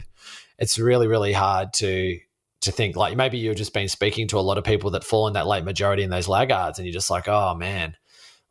It's 0.58 0.78
really 0.78 1.06
really 1.06 1.32
hard 1.32 1.72
to 1.74 2.18
to 2.62 2.72
think 2.72 2.96
like 2.96 3.16
maybe 3.16 3.38
you've 3.38 3.56
just 3.56 3.74
been 3.74 3.88
speaking 3.88 4.26
to 4.28 4.38
a 4.38 4.40
lot 4.40 4.58
of 4.58 4.64
people 4.64 4.90
that 4.90 5.04
fall 5.04 5.28
in 5.28 5.34
that 5.34 5.46
late 5.46 5.64
majority 5.64 6.02
in 6.02 6.10
those 6.10 6.26
laggards 6.26 6.78
and 6.78 6.86
you're 6.86 6.92
just 6.92 7.10
like 7.10 7.28
oh 7.28 7.54
man 7.54 7.96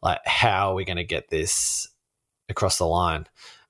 like 0.02 0.20
how 0.26 0.72
are 0.72 0.76
we 0.76 0.86
going 0.86 0.98
to 0.98 1.04
get 1.04 1.30
this 1.30 1.90
across 2.48 2.78
the 2.78 2.86
line 2.86 3.26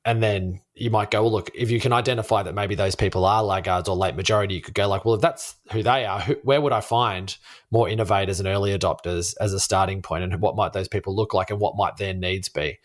and 0.08 0.24
then 0.24 0.62
you 0.74 0.90
might 0.90 1.12
go, 1.12 1.22
well, 1.22 1.34
look, 1.34 1.52
if 1.54 1.70
you 1.70 1.82
can 1.82 1.92
identify 1.92 2.42
that 2.42 2.56
maybe 2.56 2.76
those 2.76 2.96
people 2.96 3.26
are 3.26 3.44
laggards 3.44 3.90
or 3.90 3.96
late 3.98 4.16
majority, 4.16 4.56
you 4.56 4.62
could 4.62 4.74
go 4.74 4.88
like, 4.88 5.04
well, 5.04 5.16
if 5.16 5.22
that's 5.22 5.58
who 5.74 5.84
they 5.84 6.06
are, 6.06 6.22
who, 6.22 6.36
where 6.44 6.62
would 6.62 6.72
I 6.72 6.80
find 6.80 7.36
more 7.72 7.90
innovators 7.90 8.40
and 8.40 8.48
early 8.48 8.72
adopters 8.72 9.36
as 9.42 9.52
a 9.52 9.60
starting 9.60 10.02
point, 10.02 10.24
and 10.24 10.40
what 10.42 10.56
might 10.56 10.72
those 10.72 10.88
people 10.88 11.14
look 11.14 11.34
like, 11.34 11.50
and 11.52 11.60
what 11.60 11.76
might 11.76 11.98
their 11.98 12.14
needs 12.14 12.48
be? 12.48 12.80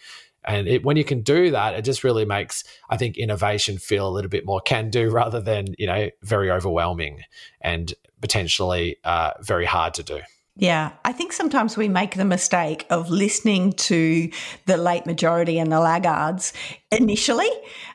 And 0.45 0.67
it, 0.67 0.85
when 0.85 0.97
you 0.97 1.05
can 1.05 1.23
do 1.23 1.53
that, 1.53 1.75
it 1.75 1.83
just 1.83 2.03
really 2.03 2.25
makes, 2.25 2.65
I 2.91 2.97
think, 2.97 3.17
innovation 3.17 3.79
feel 3.79 4.09
a 4.09 4.11
little 4.11 4.29
bit 4.29 4.45
more 4.45 4.61
can 4.61 4.91
do 4.91 5.09
rather 5.13 5.41
than 5.41 5.67
you 5.79 5.87
know 5.87 6.11
very 6.23 6.51
overwhelming 6.51 7.21
and 7.61 7.95
potentially 8.21 8.97
uh, 9.05 9.31
very 9.41 9.65
hard 9.65 9.95
to 9.95 10.03
do. 10.03 10.23
Yeah, 10.55 10.93
I 11.03 11.13
think 11.13 11.33
sometimes 11.33 11.79
we 11.79 11.89
make 11.89 12.15
the 12.15 12.27
mistake 12.27 12.85
of 12.91 13.09
listening 13.09 13.73
to 13.73 14.31
the 14.67 14.77
late 14.77 15.07
majority 15.07 15.59
and 15.59 15.73
the 15.73 15.81
laggards 15.81 16.53
initially. 16.91 17.49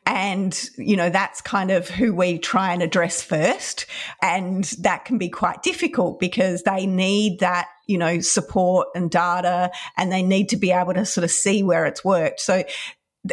And, 0.08 0.60
you 0.76 0.98
know, 0.98 1.12
that's 1.12 1.40
kind 1.40 1.70
of 1.70 1.88
who 1.88 2.16
we 2.16 2.40
try 2.40 2.74
and 2.74 2.82
address 2.82 3.22
first. 3.22 3.86
And 4.24 4.64
that 4.80 5.06
can 5.06 5.20
be 5.20 5.30
quite 5.30 5.62
difficult 5.62 6.20
because 6.20 6.64
they 6.64 6.88
need 6.88 7.42
that, 7.42 7.68
you 7.86 8.00
know, 8.00 8.22
support 8.22 8.88
and 8.96 9.12
data 9.12 9.70
and 9.96 10.12
they 10.12 10.24
need 10.24 10.50
to 10.50 10.58
be 10.58 10.72
able 10.72 10.96
to 10.96 11.06
sort 11.06 11.26
of 11.26 11.30
see 11.30 11.62
where 11.62 11.86
it's 11.86 12.04
worked. 12.04 12.40
So, 12.40 12.64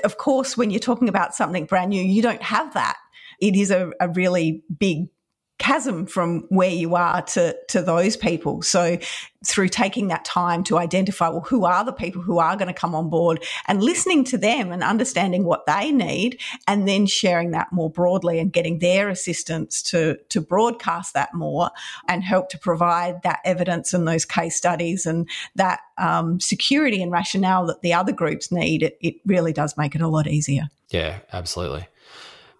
of 0.03 0.19
course, 0.19 0.55
when 0.55 0.69
you're 0.69 0.81
talking 0.81 1.09
about 1.09 1.35
something 1.35 1.65
brand 1.65 1.91
new, 1.91 2.03
you 2.03 2.21
don't 2.21 2.43
have 2.43 2.75
that. 2.75 2.99
It 3.41 3.57
is 3.57 3.71
a, 3.71 3.91
a 4.01 4.09
really 4.11 4.65
big 4.79 5.07
chasm 5.65 6.05
from 6.05 6.45
where 6.51 6.69
you 6.69 6.95
are 6.95 7.23
to 7.23 7.57
to 7.69 7.81
those 7.81 8.19
people. 8.19 8.61
So 8.61 8.99
through 9.47 9.69
taking 9.69 10.09
that 10.09 10.23
time 10.25 10.63
to 10.65 10.77
identify 10.77 11.29
well 11.29 11.41
who 11.41 11.65
are 11.65 11.85
the 11.85 11.93
people 11.93 12.21
who 12.21 12.39
are 12.39 12.57
going 12.57 12.69
to 12.69 12.75
come 12.75 12.95
on 12.95 13.09
board 13.09 13.43
and 13.67 13.83
listening 13.83 14.25
to 14.25 14.37
them 14.37 14.73
and 14.73 14.83
understanding 14.83 15.45
what 15.45 15.65
they 15.65 15.91
need 15.91 16.39
and 16.69 16.87
then 16.87 17.07
sharing 17.07 17.53
that 17.53 17.73
more 17.73 17.91
broadly 17.91 18.39
and 18.39 18.53
getting 18.53 18.79
their 18.81 19.09
assistance 19.09 19.81
to 19.83 20.19
to 20.29 20.41
broadcast 20.43 21.15
that 21.15 21.33
more 21.33 21.71
and 22.09 22.23
help 22.23 22.51
to 22.51 22.59
provide 22.59 23.23
that 23.23 23.41
evidence 23.45 23.95
and 23.95 24.07
those 24.07 24.27
case 24.27 24.57
studies 24.57 25.07
and 25.07 25.27
that 25.55 25.81
um, 25.97 26.39
security 26.41 27.03
and 27.03 27.11
rationale 27.11 27.67
that 27.67 27.81
the 27.81 27.95
other 27.95 28.13
groups 28.13 28.53
need 28.53 28.83
it, 28.83 28.99
it 29.01 29.15
really 29.25 29.53
does 29.53 29.79
make 29.79 29.95
it 29.95 30.03
a 30.03 30.09
lot 30.09 30.27
easier. 30.27 30.69
Yeah 30.91 31.21
absolutely 31.33 31.87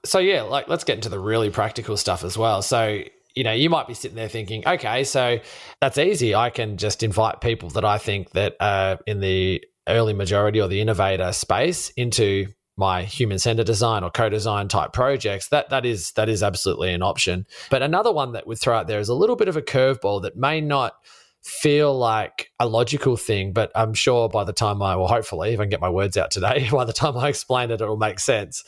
so 0.05 0.19
yeah, 0.19 0.43
like 0.43 0.69
let's 0.69 0.85
get 0.85 0.97
into 0.97 1.09
the 1.09 1.19
really 1.19 1.51
practical 1.51 1.97
stuff 1.97 2.25
as 2.25 2.39
well. 2.39 2.63
So 2.63 3.03
you 3.35 3.43
know, 3.43 3.53
you 3.53 3.69
might 3.69 3.89
be 3.89 3.95
sitting 3.95 4.17
there 4.17 4.29
thinking, 4.29 4.67
okay, 4.67 5.03
so 5.03 5.41
that's 5.81 5.99
easy. 5.99 6.35
I 6.35 6.51
can 6.51 6.77
just 6.77 7.03
invite 7.03 7.41
people 7.41 7.71
that 7.71 7.85
I 7.85 7.99
think 7.99 8.31
that 8.31 8.55
are 8.61 8.99
in 9.07 9.21
the 9.21 9.65
early 9.89 10.13
majority 10.13 10.61
or 10.61 10.69
the 10.69 10.81
innovator 10.81 11.33
space 11.33 11.91
into 11.91 12.47
my 12.77 13.03
human 13.03 13.39
centered 13.39 13.67
design 13.67 14.03
or 14.03 14.11
co-design 14.11 14.67
type 14.67 14.93
projects 14.93 15.49
that 15.51 15.71
that 15.71 15.87
is 15.87 16.11
that 16.13 16.29
is 16.29 16.43
absolutely 16.43 16.93
an 16.93 17.03
option 17.03 17.47
but 17.71 17.83
another 17.83 18.13
one 18.13 18.33
that 18.33 18.49
would 18.49 18.59
throw 18.59 18.77
out 18.77 18.89
there 18.89 18.99
is 18.99 19.09
a 19.09 19.15
little 19.15 19.37
bit 19.37 19.47
of 19.47 19.57
a 19.57 19.63
curveball 19.63 20.23
that 20.23 20.37
may 20.37 20.61
not 20.61 20.95
feel 21.45 21.97
like 21.97 22.51
a 22.59 22.67
logical 22.67 23.19
thing, 23.19 23.53
but 23.53 23.71
I'm 23.75 23.93
sure 23.93 24.31
by 24.31 24.45
the 24.45 24.53
time 24.55 24.81
I, 24.83 24.97
well, 24.97 25.09
hopefully, 25.09 25.53
if 25.53 25.61
I 25.61 25.65
can 25.65 25.71
get 25.71 25.81
my 25.81 25.91
words 25.91 26.17
out 26.17 26.31
today, 26.31 26.69
by 26.73 26.85
the 26.85 26.93
time 26.93 27.17
I 27.19 27.29
explain 27.29 27.71
it, 27.71 27.83
it'll 27.83 27.99
make 27.99 28.19
sense. 28.19 28.65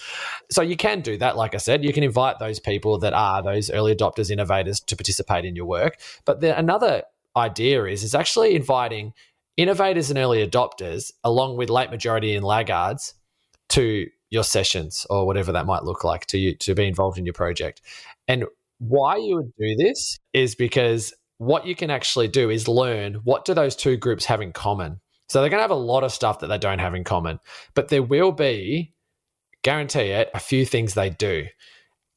So 0.50 0.60
you 0.60 0.76
can 0.76 1.00
do 1.00 1.16
that. 1.18 1.36
Like 1.36 1.54
I 1.54 1.58
said, 1.58 1.82
you 1.82 1.92
can 1.92 2.04
invite 2.04 2.38
those 2.38 2.60
people 2.60 2.98
that 2.98 3.14
are 3.14 3.42
those 3.42 3.70
early 3.70 3.94
adopters, 3.94 4.30
innovators 4.30 4.80
to 4.80 4.96
participate 4.96 5.46
in 5.46 5.56
your 5.56 5.64
work. 5.64 5.98
But 6.26 6.40
the, 6.40 6.56
another 6.56 7.04
idea 7.34 7.84
is, 7.86 8.04
is 8.04 8.14
actually 8.14 8.54
inviting 8.54 9.14
innovators 9.56 10.10
and 10.10 10.18
early 10.18 10.46
adopters 10.46 11.12
along 11.24 11.56
with 11.56 11.70
late 11.70 11.90
majority 11.90 12.34
and 12.34 12.44
laggards 12.44 13.14
to 13.70 14.06
your 14.28 14.44
sessions 14.44 15.06
or 15.08 15.26
whatever 15.26 15.52
that 15.52 15.64
might 15.64 15.84
look 15.84 16.04
like 16.04 16.26
to 16.26 16.36
you 16.38 16.54
to 16.56 16.74
be 16.74 16.86
involved 16.86 17.16
in 17.16 17.24
your 17.24 17.32
project. 17.32 17.80
And 18.28 18.44
why 18.78 19.16
you 19.16 19.36
would 19.36 19.52
do 19.58 19.76
this 19.76 20.18
is 20.34 20.54
because 20.54 21.14
what 21.38 21.66
you 21.66 21.75
can 21.75 21.90
actually 21.90 22.29
do 22.29 22.51
is 22.51 22.68
learn 22.68 23.14
what 23.25 23.44
do 23.44 23.55
those 23.55 23.77
two 23.77 23.96
groups 23.96 24.25
have 24.25 24.40
in 24.40 24.53
common. 24.53 25.01
So 25.29 25.40
they're 25.40 25.51
going 25.51 25.59
to 25.59 25.62
have 25.62 25.70
a 25.70 25.75
lot 25.75 26.05
of 26.05 26.12
stuff 26.12 26.40
that 26.40 26.46
they 26.46 26.59
don't 26.59 26.79
have 26.79 26.94
in 26.94 27.05
common, 27.05 27.40
but 27.75 27.88
there 27.88 28.03
will 28.03 28.33
be, 28.33 28.94
guarantee 29.62 30.11
it, 30.11 30.31
a 30.35 30.40
few 30.40 30.64
things 30.64 30.94
they 30.94 31.11
do. 31.11 31.46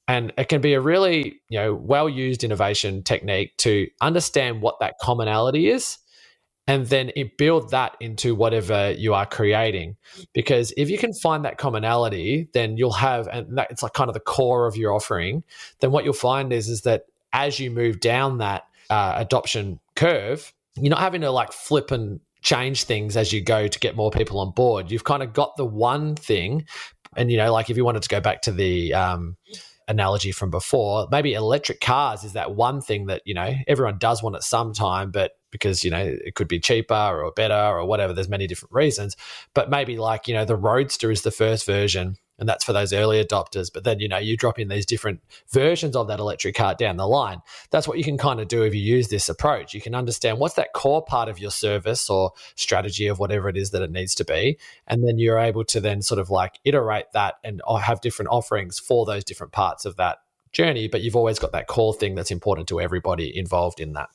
And 0.07 0.31
it 0.37 0.49
can 0.49 0.61
be 0.61 0.73
a 0.73 0.81
really, 0.81 1.41
you 1.49 1.59
know, 1.59 1.73
well-used 1.73 2.43
innovation 2.43 3.03
technique 3.03 3.57
to 3.57 3.87
understand 4.01 4.61
what 4.61 4.79
that 4.79 4.95
commonality 5.01 5.69
is 5.69 5.97
and 6.69 6.85
then 6.85 7.11
it 7.15 7.35
build 7.35 7.71
that 7.71 7.97
into 7.99 8.35
whatever 8.35 8.91
you 8.91 9.15
are 9.15 9.25
creating 9.25 9.97
because 10.33 10.71
if 10.77 10.87
you 10.87 10.99
can 10.99 11.13
find 11.13 11.43
that 11.43 11.57
commonality 11.57 12.47
then 12.53 12.77
you'll 12.77 12.91
have 12.91 13.27
and 13.27 13.57
that, 13.57 13.71
it's 13.71 13.81
like 13.81 13.93
kind 13.93 14.07
of 14.07 14.13
the 14.13 14.19
core 14.19 14.67
of 14.67 14.77
your 14.77 14.93
offering 14.93 15.43
then 15.79 15.91
what 15.91 16.05
you'll 16.05 16.13
find 16.13 16.53
is 16.53 16.69
is 16.69 16.81
that 16.81 17.05
as 17.33 17.59
you 17.59 17.71
move 17.71 17.99
down 17.99 18.37
that 18.37 18.65
uh, 18.89 19.13
adoption 19.17 19.79
curve, 19.95 20.53
you're 20.75 20.89
not 20.89 20.99
having 20.99 21.21
to 21.21 21.31
like 21.31 21.51
flip 21.51 21.91
and 21.91 22.19
change 22.41 22.83
things 22.83 23.17
as 23.17 23.33
you 23.33 23.41
go 23.41 23.67
to 23.67 23.79
get 23.79 23.95
more 23.95 24.11
people 24.11 24.39
on 24.39 24.51
board. 24.51 24.91
You've 24.91 25.03
kind 25.03 25.23
of 25.23 25.33
got 25.33 25.57
the 25.57 25.65
one 25.65 26.15
thing, 26.15 26.65
and 27.15 27.31
you 27.31 27.37
know, 27.37 27.51
like 27.51 27.69
if 27.69 27.77
you 27.77 27.85
wanted 27.85 28.03
to 28.03 28.09
go 28.09 28.21
back 28.21 28.41
to 28.43 28.51
the 28.51 28.93
um, 28.93 29.37
analogy 29.87 30.31
from 30.31 30.49
before, 30.49 31.07
maybe 31.11 31.33
electric 31.33 31.81
cars 31.81 32.23
is 32.23 32.33
that 32.33 32.55
one 32.55 32.81
thing 32.81 33.07
that 33.07 33.21
you 33.25 33.33
know 33.33 33.53
everyone 33.67 33.97
does 33.97 34.23
want 34.23 34.35
at 34.35 34.43
some 34.43 34.73
time, 34.73 35.11
but 35.11 35.31
because 35.51 35.83
you 35.83 35.91
know 35.91 36.03
it 36.03 36.35
could 36.35 36.47
be 36.47 36.59
cheaper 36.59 36.93
or 36.93 37.31
better 37.31 37.53
or 37.53 37.85
whatever. 37.85 38.13
There's 38.13 38.29
many 38.29 38.47
different 38.47 38.73
reasons, 38.73 39.15
but 39.53 39.69
maybe 39.69 39.97
like 39.97 40.27
you 40.27 40.33
know 40.33 40.45
the 40.45 40.55
Roadster 40.55 41.11
is 41.11 41.23
the 41.23 41.31
first 41.31 41.65
version 41.65 42.15
and 42.39 42.47
that's 42.47 42.63
for 42.63 42.73
those 42.73 42.93
early 42.93 43.23
adopters. 43.23 43.71
But 43.71 43.83
then, 43.83 43.99
you 43.99 44.07
know, 44.07 44.17
you 44.17 44.37
drop 44.37 44.57
in 44.57 44.67
these 44.67 44.85
different 44.85 45.21
versions 45.49 45.95
of 45.95 46.07
that 46.07 46.19
electric 46.19 46.55
car 46.55 46.75
down 46.75 46.97
the 46.97 47.07
line. 47.07 47.41
That's 47.69 47.87
what 47.87 47.97
you 47.97 48.03
can 48.03 48.17
kind 48.17 48.39
of 48.39 48.47
do 48.47 48.63
if 48.63 48.73
you 48.73 48.81
use 48.81 49.09
this 49.09 49.29
approach. 49.29 49.73
You 49.73 49.81
can 49.81 49.93
understand 49.95 50.39
what's 50.39 50.55
that 50.55 50.73
core 50.73 51.03
part 51.03 51.29
of 51.29 51.39
your 51.39 51.51
service 51.51 52.09
or 52.09 52.31
strategy 52.55 53.07
of 53.07 53.19
whatever 53.19 53.49
it 53.49 53.57
is 53.57 53.71
that 53.71 53.81
it 53.81 53.91
needs 53.91 54.15
to 54.15 54.25
be. 54.25 54.57
And 54.87 55.07
then 55.07 55.19
you're 55.19 55.39
able 55.39 55.65
to 55.65 55.79
then 55.79 56.01
sort 56.01 56.19
of 56.19 56.29
like 56.29 56.59
iterate 56.63 57.11
that 57.13 57.35
and 57.43 57.61
have 57.81 58.01
different 58.01 58.29
offerings 58.31 58.79
for 58.79 59.05
those 59.05 59.23
different 59.23 59.51
parts 59.53 59.85
of 59.85 59.97
that 59.97 60.19
journey. 60.51 60.87
But 60.87 61.01
you've 61.01 61.15
always 61.15 61.39
got 61.39 61.51
that 61.51 61.67
core 61.67 61.93
thing 61.93 62.15
that's 62.15 62.31
important 62.31 62.67
to 62.69 62.79
everybody 62.81 63.37
involved 63.37 63.79
in 63.79 63.93
that. 63.93 64.09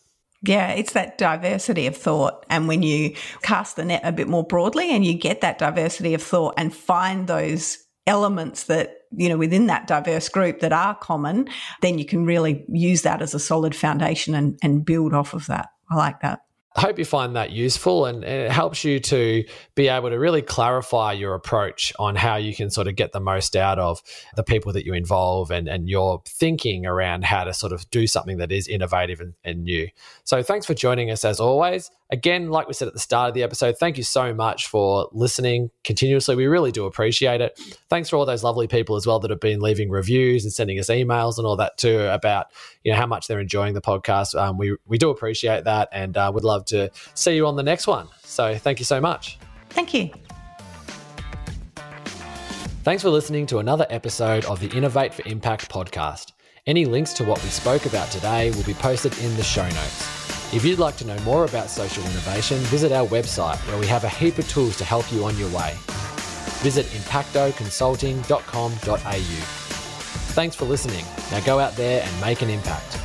Yeah, 0.46 0.72
it's 0.72 0.92
that 0.92 1.16
diversity 1.16 1.86
of 1.86 1.96
thought. 1.96 2.44
And 2.50 2.68
when 2.68 2.82
you 2.82 3.14
cast 3.42 3.76
the 3.76 3.84
net 3.84 4.02
a 4.04 4.12
bit 4.12 4.28
more 4.28 4.44
broadly 4.44 4.94
and 4.94 5.04
you 5.04 5.14
get 5.14 5.40
that 5.40 5.58
diversity 5.58 6.12
of 6.12 6.22
thought 6.22 6.54
and 6.58 6.74
find 6.74 7.26
those 7.26 7.78
elements 8.06 8.64
that, 8.64 9.02
you 9.16 9.28
know, 9.28 9.36
within 9.36 9.66
that 9.66 9.86
diverse 9.86 10.28
group 10.28 10.60
that 10.60 10.72
are 10.72 10.94
common, 10.94 11.48
then 11.80 11.98
you 11.98 12.04
can 12.04 12.26
really 12.26 12.64
use 12.68 13.02
that 13.02 13.22
as 13.22 13.34
a 13.34 13.38
solid 13.38 13.74
foundation 13.74 14.34
and, 14.34 14.58
and 14.62 14.84
build 14.84 15.14
off 15.14 15.34
of 15.34 15.46
that. 15.46 15.70
I 15.90 15.96
like 15.96 16.20
that. 16.20 16.40
I 16.76 16.80
hope 16.80 16.98
you 16.98 17.04
find 17.04 17.36
that 17.36 17.52
useful 17.52 18.04
and, 18.04 18.24
it 18.24 18.50
helps 18.50 18.82
you 18.82 18.98
to 18.98 19.44
be 19.76 19.86
able 19.86 20.10
to 20.10 20.18
really 20.18 20.42
clarify 20.42 21.12
your 21.12 21.34
approach 21.34 21.92
on 22.00 22.16
how 22.16 22.34
you 22.34 22.52
can 22.52 22.68
sort 22.68 22.88
of 22.88 22.96
get 22.96 23.12
the 23.12 23.20
most 23.20 23.54
out 23.54 23.78
of 23.78 24.02
the 24.34 24.42
people 24.42 24.72
that 24.72 24.84
you 24.84 24.92
involve 24.92 25.52
and, 25.52 25.68
and 25.68 25.88
your 25.88 26.20
thinking 26.26 26.84
around 26.84 27.24
how 27.24 27.44
to 27.44 27.54
sort 27.54 27.72
of 27.72 27.88
do 27.90 28.08
something 28.08 28.38
that 28.38 28.50
is 28.50 28.66
innovative 28.66 29.20
and, 29.20 29.34
and 29.44 29.62
new. 29.62 29.88
So 30.24 30.42
thanks 30.42 30.66
for 30.66 30.74
joining 30.74 31.12
us 31.12 31.24
as 31.24 31.38
always. 31.38 31.92
Again, 32.10 32.50
like 32.50 32.68
we 32.68 32.74
said 32.74 32.86
at 32.86 32.94
the 32.94 33.00
start 33.00 33.28
of 33.28 33.34
the 33.34 33.42
episode, 33.42 33.78
thank 33.78 33.96
you 33.96 34.02
so 34.02 34.34
much 34.34 34.66
for 34.66 35.08
listening 35.12 35.70
continuously. 35.84 36.36
We 36.36 36.46
really 36.46 36.70
do 36.70 36.84
appreciate 36.84 37.40
it. 37.40 37.58
Thanks 37.88 38.10
for 38.10 38.16
all 38.16 38.26
those 38.26 38.44
lovely 38.44 38.68
people 38.68 38.96
as 38.96 39.06
well 39.06 39.18
that 39.20 39.30
have 39.30 39.40
been 39.40 39.60
leaving 39.60 39.88
reviews 39.88 40.44
and 40.44 40.52
sending 40.52 40.78
us 40.78 40.90
emails 40.90 41.38
and 41.38 41.46
all 41.46 41.56
that 41.56 41.78
too 41.78 42.00
about 42.00 42.48
you 42.82 42.92
know 42.92 42.98
how 42.98 43.06
much 43.06 43.26
they're 43.26 43.40
enjoying 43.40 43.74
the 43.74 43.80
podcast. 43.80 44.38
Um, 44.38 44.58
we 44.58 44.76
we 44.86 44.98
do 44.98 45.10
appreciate 45.10 45.64
that 45.64 45.88
and 45.92 46.16
uh, 46.16 46.30
would 46.34 46.44
love 46.44 46.66
to 46.66 46.90
see 47.14 47.36
you 47.36 47.46
on 47.46 47.56
the 47.56 47.62
next 47.62 47.86
one. 47.86 48.08
So 48.22 48.54
thank 48.56 48.78
you 48.78 48.84
so 48.84 49.00
much. 49.00 49.38
Thank 49.70 49.94
you. 49.94 50.10
Thanks 52.84 53.02
for 53.02 53.08
listening 53.08 53.46
to 53.46 53.58
another 53.58 53.86
episode 53.88 54.44
of 54.44 54.60
the 54.60 54.68
Innovate 54.76 55.14
for 55.14 55.26
Impact 55.26 55.70
podcast. 55.70 56.32
Any 56.66 56.84
links 56.84 57.14
to 57.14 57.24
what 57.24 57.42
we 57.42 57.48
spoke 57.48 57.86
about 57.86 58.10
today 58.10 58.50
will 58.50 58.62
be 58.62 58.74
posted 58.74 59.16
in 59.18 59.34
the 59.36 59.42
show 59.42 59.64
notes. 59.64 60.23
If 60.54 60.64
you'd 60.64 60.78
like 60.78 60.96
to 60.98 61.04
know 61.04 61.18
more 61.22 61.44
about 61.44 61.68
social 61.68 62.04
innovation, 62.04 62.58
visit 62.58 62.92
our 62.92 63.04
website 63.08 63.56
where 63.66 63.76
we 63.76 63.88
have 63.88 64.04
a 64.04 64.08
heap 64.08 64.38
of 64.38 64.48
tools 64.48 64.76
to 64.76 64.84
help 64.84 65.10
you 65.10 65.24
on 65.24 65.36
your 65.36 65.50
way. 65.50 65.74
Visit 66.62 66.86
impactoconsulting.com.au. 66.86 69.44
Thanks 70.34 70.54
for 70.54 70.64
listening. 70.64 71.04
Now 71.32 71.40
go 71.40 71.58
out 71.58 71.74
there 71.74 72.04
and 72.06 72.20
make 72.20 72.40
an 72.40 72.50
impact. 72.50 73.00